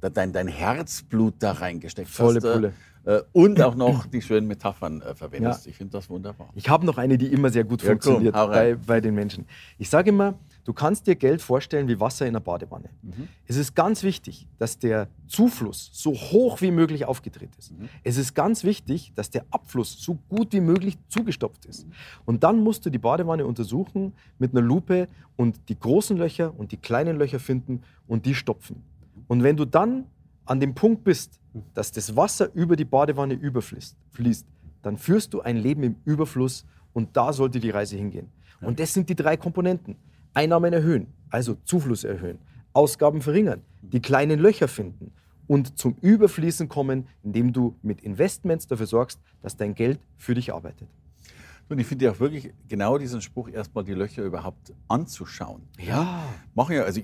dein, 0.00 0.32
dein 0.32 0.48
Herzblut 0.48 1.34
da 1.40 1.52
reingesteckt 1.52 2.08
Volle 2.08 2.36
hast. 2.36 2.44
äh, 2.44 2.52
Pulle. 2.52 2.72
äh, 3.04 3.22
Und 3.32 3.60
auch 3.60 3.74
noch 3.74 4.06
die 4.06 4.22
schönen 4.22 4.46
Metaphern 4.46 5.00
äh, 5.02 5.14
verwendest. 5.14 5.66
Ja. 5.66 5.70
Ich 5.70 5.76
finde 5.76 5.92
das 5.92 6.08
wunderbar. 6.08 6.50
Ich 6.54 6.68
habe 6.68 6.86
noch 6.86 6.98
eine, 6.98 7.18
die 7.18 7.26
immer 7.26 7.50
sehr 7.50 7.64
gut 7.64 7.82
Ja, 7.82 7.88
komm, 7.88 8.00
funktioniert 8.00 8.34
hau 8.34 8.48
bei, 8.48 8.74
bei 8.74 9.00
den 9.00 9.14
Menschen. 9.14 9.46
Ich 9.78 9.90
sage 9.90 10.10
immer, 10.10 10.38
du 10.64 10.72
kannst 10.72 11.06
dir 11.06 11.16
Geld 11.16 11.42
vorstellen 11.42 11.88
wie 11.88 11.98
Wasser 11.98 12.26
in 12.26 12.30
einer 12.30 12.40
Badewanne. 12.40 12.90
Mhm. 13.02 13.28
Es 13.46 13.56
ist 13.56 13.74
ganz 13.74 14.02
wichtig, 14.02 14.46
dass 14.58 14.78
der 14.78 15.08
Zufluss 15.26 15.90
so 15.92 16.12
hoch 16.12 16.60
wie 16.60 16.70
möglich 16.70 17.04
aufgedreht 17.06 17.50
ist. 17.58 17.72
Mhm. 17.72 17.88
Es 18.04 18.16
ist 18.18 18.34
ganz 18.34 18.62
wichtig, 18.64 19.12
dass 19.14 19.30
der 19.30 19.44
Abfluss 19.50 19.96
so 20.00 20.18
gut 20.28 20.52
wie 20.52 20.60
möglich 20.60 20.96
zugestopft 21.08 21.64
ist. 21.66 21.86
Mhm. 21.86 21.92
Und 22.24 22.44
dann 22.44 22.62
musst 22.62 22.86
du 22.86 22.90
die 22.90 22.98
Badewanne 22.98 23.46
untersuchen 23.46 24.12
mit 24.38 24.52
einer 24.52 24.60
Lupe 24.62 25.08
und 25.36 25.68
die 25.68 25.78
großen 25.78 26.16
Löcher 26.16 26.52
und 26.56 26.70
die 26.72 26.76
kleinen 26.76 27.16
Löcher 27.18 27.40
finden 27.40 27.82
und 28.06 28.26
die 28.26 28.34
stopfen. 28.34 28.82
Und 29.28 29.42
wenn 29.42 29.56
du 29.56 29.64
dann 29.64 30.06
an 30.44 30.58
dem 30.58 30.74
Punkt 30.74 31.04
bist, 31.04 31.38
dass 31.74 31.92
das 31.92 32.16
Wasser 32.16 32.52
über 32.54 32.76
die 32.76 32.84
Badewanne 32.84 33.34
überfließt, 33.34 33.96
fließt, 34.10 34.46
dann 34.82 34.96
führst 34.96 35.34
du 35.34 35.40
ein 35.40 35.56
Leben 35.56 35.82
im 35.82 35.96
Überfluss 36.04 36.64
und 36.92 37.16
da 37.16 37.32
sollte 37.32 37.60
die 37.60 37.70
Reise 37.70 37.96
hingehen. 37.96 38.30
Und 38.60 38.80
das 38.80 38.92
sind 38.92 39.08
die 39.08 39.14
drei 39.14 39.36
Komponenten. 39.36 39.96
Einnahmen 40.34 40.72
erhöhen, 40.72 41.08
also 41.30 41.56
Zufluss 41.64 42.04
erhöhen, 42.04 42.38
Ausgaben 42.72 43.22
verringern, 43.22 43.62
die 43.82 44.00
kleinen 44.00 44.38
Löcher 44.38 44.68
finden 44.68 45.12
und 45.46 45.78
zum 45.78 45.96
Überfließen 46.00 46.68
kommen, 46.68 47.06
indem 47.22 47.52
du 47.52 47.76
mit 47.82 48.02
Investments 48.02 48.66
dafür 48.66 48.86
sorgst, 48.86 49.20
dass 49.42 49.56
dein 49.56 49.74
Geld 49.74 50.00
für 50.16 50.34
dich 50.34 50.52
arbeitet. 50.52 50.88
Und 51.68 51.78
ich 51.78 51.86
finde 51.86 52.06
ja 52.06 52.12
auch 52.12 52.20
wirklich 52.20 52.52
genau 52.68 52.96
diesen 52.96 53.20
Spruch, 53.20 53.48
erstmal 53.48 53.84
die 53.84 53.92
Löcher 53.92 54.22
überhaupt 54.22 54.72
anzuschauen. 54.88 55.62
Ja. 55.78 56.22
Machen 56.54 56.76
ja, 56.76 56.82
also 56.82 57.02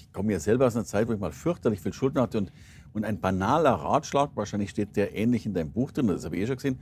ich, 0.00 0.12
komme 0.12 0.32
ja 0.32 0.40
selber 0.40 0.66
aus 0.66 0.76
einer 0.76 0.84
Zeit, 0.84 1.08
wo 1.08 1.12
ich 1.12 1.20
mal 1.20 1.32
fürchterlich 1.32 1.80
viel 1.80 1.92
Schulden 1.92 2.20
hatte 2.20 2.38
und, 2.38 2.52
und 2.92 3.04
ein 3.04 3.20
banaler 3.20 3.72
Ratschlag, 3.72 4.30
wahrscheinlich 4.34 4.70
steht 4.70 4.96
der 4.96 5.14
ähnlich 5.14 5.46
in 5.46 5.54
deinem 5.54 5.72
Buch 5.72 5.92
drin, 5.92 6.08
das 6.08 6.24
habe 6.24 6.36
ich 6.36 6.42
eh 6.42 6.46
schon 6.46 6.56
gesehen. 6.56 6.78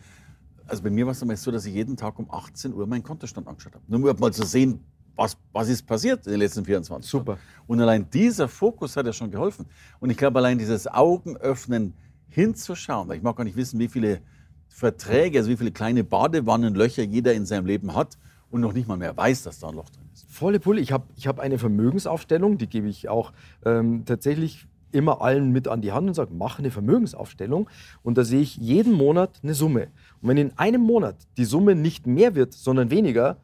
Also 0.67 0.83
bei 0.83 0.91
mir 0.91 1.07
war 1.07 1.13
es 1.13 1.21
damals 1.21 1.43
so, 1.43 1.51
dass 1.51 1.65
ich 1.65 1.75
jeden 1.75 1.97
Tag 1.97 2.19
um 2.19 2.31
18 2.31 2.75
Uhr 2.75 2.87
meinen 2.87 3.03
Kontostand 3.03 3.49
angeschaut 3.49 3.75
habe. 3.75 3.85
Nur 3.89 4.11
um 4.11 4.21
mal 4.21 4.33
zu 4.33 4.45
sehen, 4.45 4.85
was, 5.17 5.37
was 5.53 5.69
ist 5.69 5.87
passiert 5.87 6.27
in 6.27 6.33
den 6.33 6.41
letzten 6.41 6.65
24 6.65 7.11
Super. 7.11 7.33
Stunden. 7.33 7.63
Und 7.67 7.81
allein 7.81 8.09
dieser 8.11 8.49
Fokus 8.49 8.97
hat 8.97 9.07
ja 9.07 9.13
schon 9.13 9.31
geholfen. 9.31 9.67
Und 9.99 10.11
ich 10.11 10.17
glaube, 10.17 10.39
allein 10.39 10.59
dieses 10.59 10.87
Augenöffnen 10.87 11.95
hinzuschauen, 12.29 13.11
ich 13.13 13.23
mag 13.23 13.37
gar 13.37 13.45
nicht 13.45 13.57
wissen, 13.57 13.81
wie 13.81 13.89
viele 13.89 14.21
Verträge, 14.69 15.39
also 15.39 15.51
wie 15.51 15.57
viele 15.57 15.73
kleine 15.73 16.05
Badewannenlöcher 16.05 17.03
jeder 17.03 17.33
in 17.33 17.47
seinem 17.47 17.67
Leben 17.67 17.95
hat 17.95 18.19
und 18.51 18.61
noch 18.61 18.73
nicht 18.73 18.89
mal 18.89 18.97
mehr 18.97 19.17
weiß, 19.17 19.43
dass 19.43 19.59
da 19.59 19.69
ein 19.69 19.75
Loch 19.75 19.91
drin 19.91 20.05
ist. 20.13 20.27
Volle 20.31 20.61
Pulle. 20.61 20.81
Ich 20.81 20.93
habe 20.93 21.05
ich 21.17 21.27
hab 21.27 21.39
eine 21.39 21.59
Vermögensaufstellung, 21.59 22.59
die 22.59 22.67
gebe 22.67 22.89
ich 22.89 23.09
auch 23.09 23.33
ähm, 23.65 24.05
tatsächlich 24.05 24.67
immer 24.91 25.21
allen 25.21 25.53
mit 25.53 25.69
an 25.69 25.83
die 25.83 25.93
Hand 25.93 26.09
und 26.09 26.15
sage, 26.15 26.33
mach 26.33 26.59
eine 26.59 26.71
Vermögensaufstellung. 26.71 27.69
Und 28.03 28.17
da 28.17 28.25
sehe 28.25 28.41
ich 28.41 28.57
jeden 28.57 28.93
Monat 28.93 29.41
eine 29.43 29.55
Summe. 29.55 29.89
Und 30.23 30.29
wenn 30.29 30.39
in 30.39 30.59
einem 30.59 30.81
Monat 30.81 31.17
die 31.37 31.45
Summe 31.45 31.75
nicht 31.75 32.07
mehr 32.07 32.35
wird, 32.35 32.55
sondern 32.55 32.91
weniger, 32.91 33.37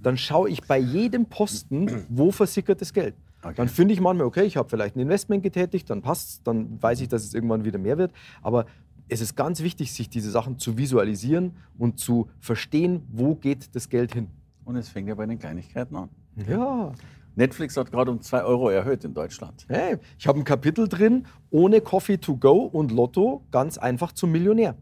dann 0.00 0.16
schaue 0.16 0.48
ich 0.50 0.62
bei 0.62 0.78
jedem 0.78 1.26
Posten, 1.26 2.04
wo 2.08 2.30
versickert 2.30 2.80
das 2.80 2.92
Geld. 2.92 3.14
Okay. 3.42 3.54
Dann 3.56 3.68
finde 3.68 3.94
ich 3.94 4.00
manchmal, 4.00 4.26
okay, 4.26 4.44
ich 4.44 4.56
habe 4.56 4.68
vielleicht 4.68 4.96
ein 4.96 5.00
Investment 5.00 5.42
getätigt, 5.42 5.88
dann 5.90 6.02
passt 6.02 6.40
dann 6.44 6.82
weiß 6.82 7.00
ich, 7.00 7.08
dass 7.08 7.24
es 7.24 7.34
irgendwann 7.34 7.64
wieder 7.64 7.78
mehr 7.78 7.96
wird. 7.96 8.12
Aber 8.42 8.66
es 9.08 9.20
ist 9.20 9.36
ganz 9.36 9.62
wichtig, 9.62 9.92
sich 9.92 10.10
diese 10.10 10.30
Sachen 10.30 10.58
zu 10.58 10.76
visualisieren 10.76 11.52
und 11.78 11.98
zu 11.98 12.28
verstehen, 12.40 13.02
wo 13.10 13.36
geht 13.36 13.74
das 13.74 13.88
Geld 13.88 14.12
hin. 14.12 14.28
Und 14.68 14.76
es 14.76 14.90
fängt 14.90 15.08
ja 15.08 15.14
bei 15.14 15.24
den 15.24 15.38
Kleinigkeiten 15.38 15.96
an. 15.96 16.10
Ja, 16.46 16.92
Netflix 17.36 17.74
hat 17.78 17.90
gerade 17.90 18.10
um 18.10 18.20
2 18.20 18.44
Euro 18.44 18.68
erhöht 18.68 19.02
in 19.02 19.14
Deutschland. 19.14 19.64
Hey, 19.66 19.96
ich 20.18 20.26
habe 20.26 20.38
ein 20.38 20.44
Kapitel 20.44 20.86
drin, 20.86 21.26
ohne 21.48 21.80
Coffee 21.80 22.18
to 22.18 22.36
go 22.36 22.64
und 22.64 22.92
Lotto 22.92 23.46
ganz 23.50 23.78
einfach 23.78 24.12
zum 24.12 24.30
Millionär. 24.30 24.76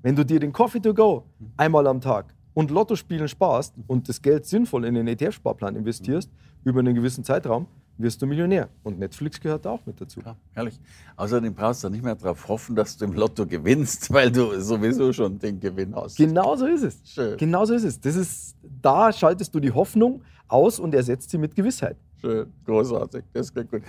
Wenn 0.00 0.14
du 0.14 0.24
dir 0.24 0.38
den 0.38 0.52
Coffee 0.52 0.78
to 0.78 0.94
go 0.94 1.24
einmal 1.56 1.88
am 1.88 2.00
Tag 2.00 2.36
und 2.54 2.70
Lotto 2.70 2.94
spielen 2.94 3.26
sparst 3.26 3.74
und 3.88 4.08
das 4.08 4.22
Geld 4.22 4.46
sinnvoll 4.46 4.84
in 4.84 4.94
den 4.94 5.08
ETF-Sparplan 5.08 5.74
investierst, 5.74 6.30
über 6.62 6.78
einen 6.78 6.94
gewissen 6.94 7.24
Zeitraum, 7.24 7.66
wirst 8.02 8.20
du 8.20 8.26
Millionär. 8.26 8.68
Und 8.82 8.98
Netflix 8.98 9.40
gehört 9.40 9.66
auch 9.66 9.84
mit 9.86 10.00
dazu. 10.00 10.20
Ja, 10.24 10.36
herrlich. 10.52 10.78
Außerdem 11.16 11.54
brauchst 11.54 11.84
du 11.84 11.88
nicht 11.88 12.04
mehr 12.04 12.14
darauf 12.14 12.48
hoffen, 12.48 12.76
dass 12.76 12.96
du 12.96 13.04
im 13.04 13.12
Lotto 13.12 13.46
gewinnst, 13.46 14.12
weil 14.12 14.30
du 14.30 14.60
sowieso 14.60 15.12
schon 15.12 15.38
den 15.38 15.60
Gewinn 15.60 15.94
hast. 15.94 16.16
Genau 16.16 16.56
so 16.56 16.66
ist 16.66 16.82
es. 16.82 17.00
Schön. 17.04 17.36
Genau 17.36 17.64
so 17.64 17.74
ist 17.74 17.84
es. 17.84 18.00
Das 18.00 18.16
ist, 18.16 18.56
da 18.82 19.12
schaltest 19.12 19.54
du 19.54 19.60
die 19.60 19.72
Hoffnung 19.72 20.22
aus 20.48 20.78
und 20.78 20.94
ersetzt 20.94 21.30
sie 21.30 21.38
mit 21.38 21.54
Gewissheit. 21.54 21.96
Schön, 22.20 22.52
großartig, 22.66 23.24
das 23.32 23.52
klingt 23.52 23.70
gut. 23.70 23.82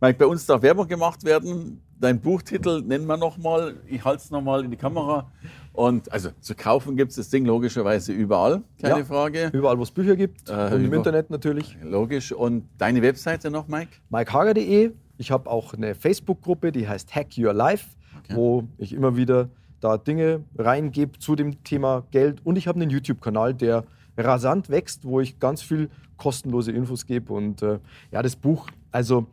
Mike, 0.00 0.18
bei 0.18 0.26
uns 0.26 0.46
darf 0.46 0.62
Werbung 0.62 0.88
gemacht 0.88 1.24
werden. 1.24 1.82
Dein 2.00 2.18
Buchtitel 2.20 2.80
nennen 2.82 3.06
wir 3.06 3.18
nochmal. 3.18 3.74
Ich 3.86 4.02
halte 4.02 4.22
es 4.22 4.30
nochmal 4.30 4.64
in 4.64 4.70
die 4.70 4.76
Kamera. 4.78 5.30
Und 5.74 6.10
also 6.10 6.30
zu 6.40 6.54
kaufen 6.54 6.96
gibt 6.96 7.10
es 7.10 7.16
das 7.16 7.28
Ding 7.28 7.44
logischerweise 7.44 8.12
überall, 8.12 8.62
keine 8.80 9.00
Ja. 9.00 9.04
Frage. 9.04 9.50
Überall, 9.52 9.78
wo 9.78 9.82
es 9.82 9.90
Bücher 9.90 10.16
gibt 10.16 10.48
Äh, 10.48 10.74
und 10.74 10.84
im 10.86 10.92
Internet 10.94 11.28
natürlich. 11.28 11.76
Logisch. 11.82 12.32
Und 12.32 12.64
deine 12.78 13.02
Webseite 13.02 13.50
noch, 13.50 13.68
Mike? 13.68 13.90
mikehager.de. 14.08 14.92
Ich 15.18 15.30
habe 15.30 15.50
auch 15.50 15.74
eine 15.74 15.94
Facebook-Gruppe, 15.94 16.72
die 16.72 16.88
heißt 16.88 17.14
Hack 17.14 17.36
Your 17.36 17.52
Life, 17.52 17.88
Okay. 18.24 18.36
wo 18.36 18.64
ich 18.78 18.94
immer 18.94 19.16
wieder 19.16 19.50
da 19.80 19.98
Dinge 19.98 20.44
reingebe 20.56 21.18
zu 21.18 21.36
dem 21.36 21.62
Thema 21.62 22.04
Geld. 22.10 22.40
Und 22.44 22.56
ich 22.56 22.66
habe 22.68 22.80
einen 22.80 22.90
YouTube-Kanal, 22.90 23.52
der 23.54 23.84
rasant 24.16 24.70
wächst, 24.70 25.04
wo 25.04 25.20
ich 25.20 25.38
ganz 25.38 25.60
viel 25.62 25.90
kostenlose 26.16 26.72
Infos 26.72 27.04
gebe. 27.06 27.32
Und 27.34 27.62
äh, 27.62 27.78
ja, 28.10 28.22
das 28.22 28.36
Buch, 28.36 28.66
also 28.92 29.26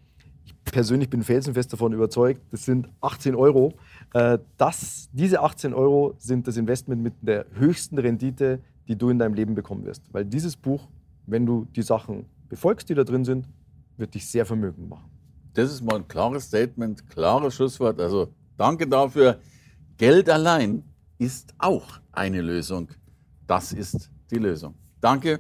persönlich 0.72 1.10
bin 1.10 1.24
felsenfest 1.24 1.74
davon 1.74 1.94
überzeugt, 1.94 2.42
das 2.52 2.66
sind 2.66 2.90
18 3.02 3.36
Euro. 3.36 3.74
Äh, 4.14 4.40
das, 4.58 5.10
diese 5.12 5.42
18 5.42 5.74
Euro 5.74 6.16
sind 6.18 6.48
das 6.48 6.58
Investment 6.58 7.02
mit 7.02 7.14
der 7.22 7.46
höchsten 7.54 7.98
Rendite, 7.98 8.60
die 8.88 8.96
du 8.96 9.10
in 9.10 9.20
deinem 9.20 9.34
Leben 9.34 9.56
bekommen 9.56 9.86
wirst. 9.86 10.04
Weil 10.12 10.26
dieses 10.26 10.56
Buch, 10.56 10.88
wenn 11.26 11.46
du 11.46 11.68
die 11.76 11.82
Sachen 11.82 12.26
befolgst, 12.50 12.90
die 12.90 12.96
da 12.96 13.04
drin 13.04 13.26
sind, 13.26 13.48
wird 13.98 14.14
dich 14.14 14.28
sehr 14.28 14.46
vermögend 14.46 14.90
machen. 14.90 15.10
Das 15.54 15.72
ist 15.72 15.82
mal 15.82 15.96
ein 15.96 16.08
klares 16.08 16.46
Statement, 16.46 17.10
klares 17.10 17.56
Schlusswort. 17.56 18.00
Also 18.00 18.30
danke 18.58 18.88
dafür. 18.88 19.40
Geld 19.98 20.30
allein 20.30 20.84
ist 21.18 21.54
auch 21.58 22.00
eine 22.12 22.42
Lösung. 22.42 22.90
Das 23.48 23.74
ist 23.74 24.12
die 24.30 24.38
Lösung. 24.38 24.76
Danke 25.02 25.40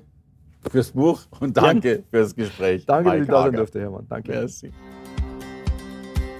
fürs 0.69 0.91
Buch 0.91 1.21
und 1.39 1.55
danke 1.55 2.03
fürs 2.09 2.35
Gespräch. 2.35 2.85
Danke, 2.85 3.11
dass 3.11 3.21
ich 3.21 3.27
da 3.27 3.43
sein 3.43 3.53
durfte, 3.53 3.79
Hermann. 3.79 4.05
Danke. 4.09 4.31
Merci. 4.31 4.71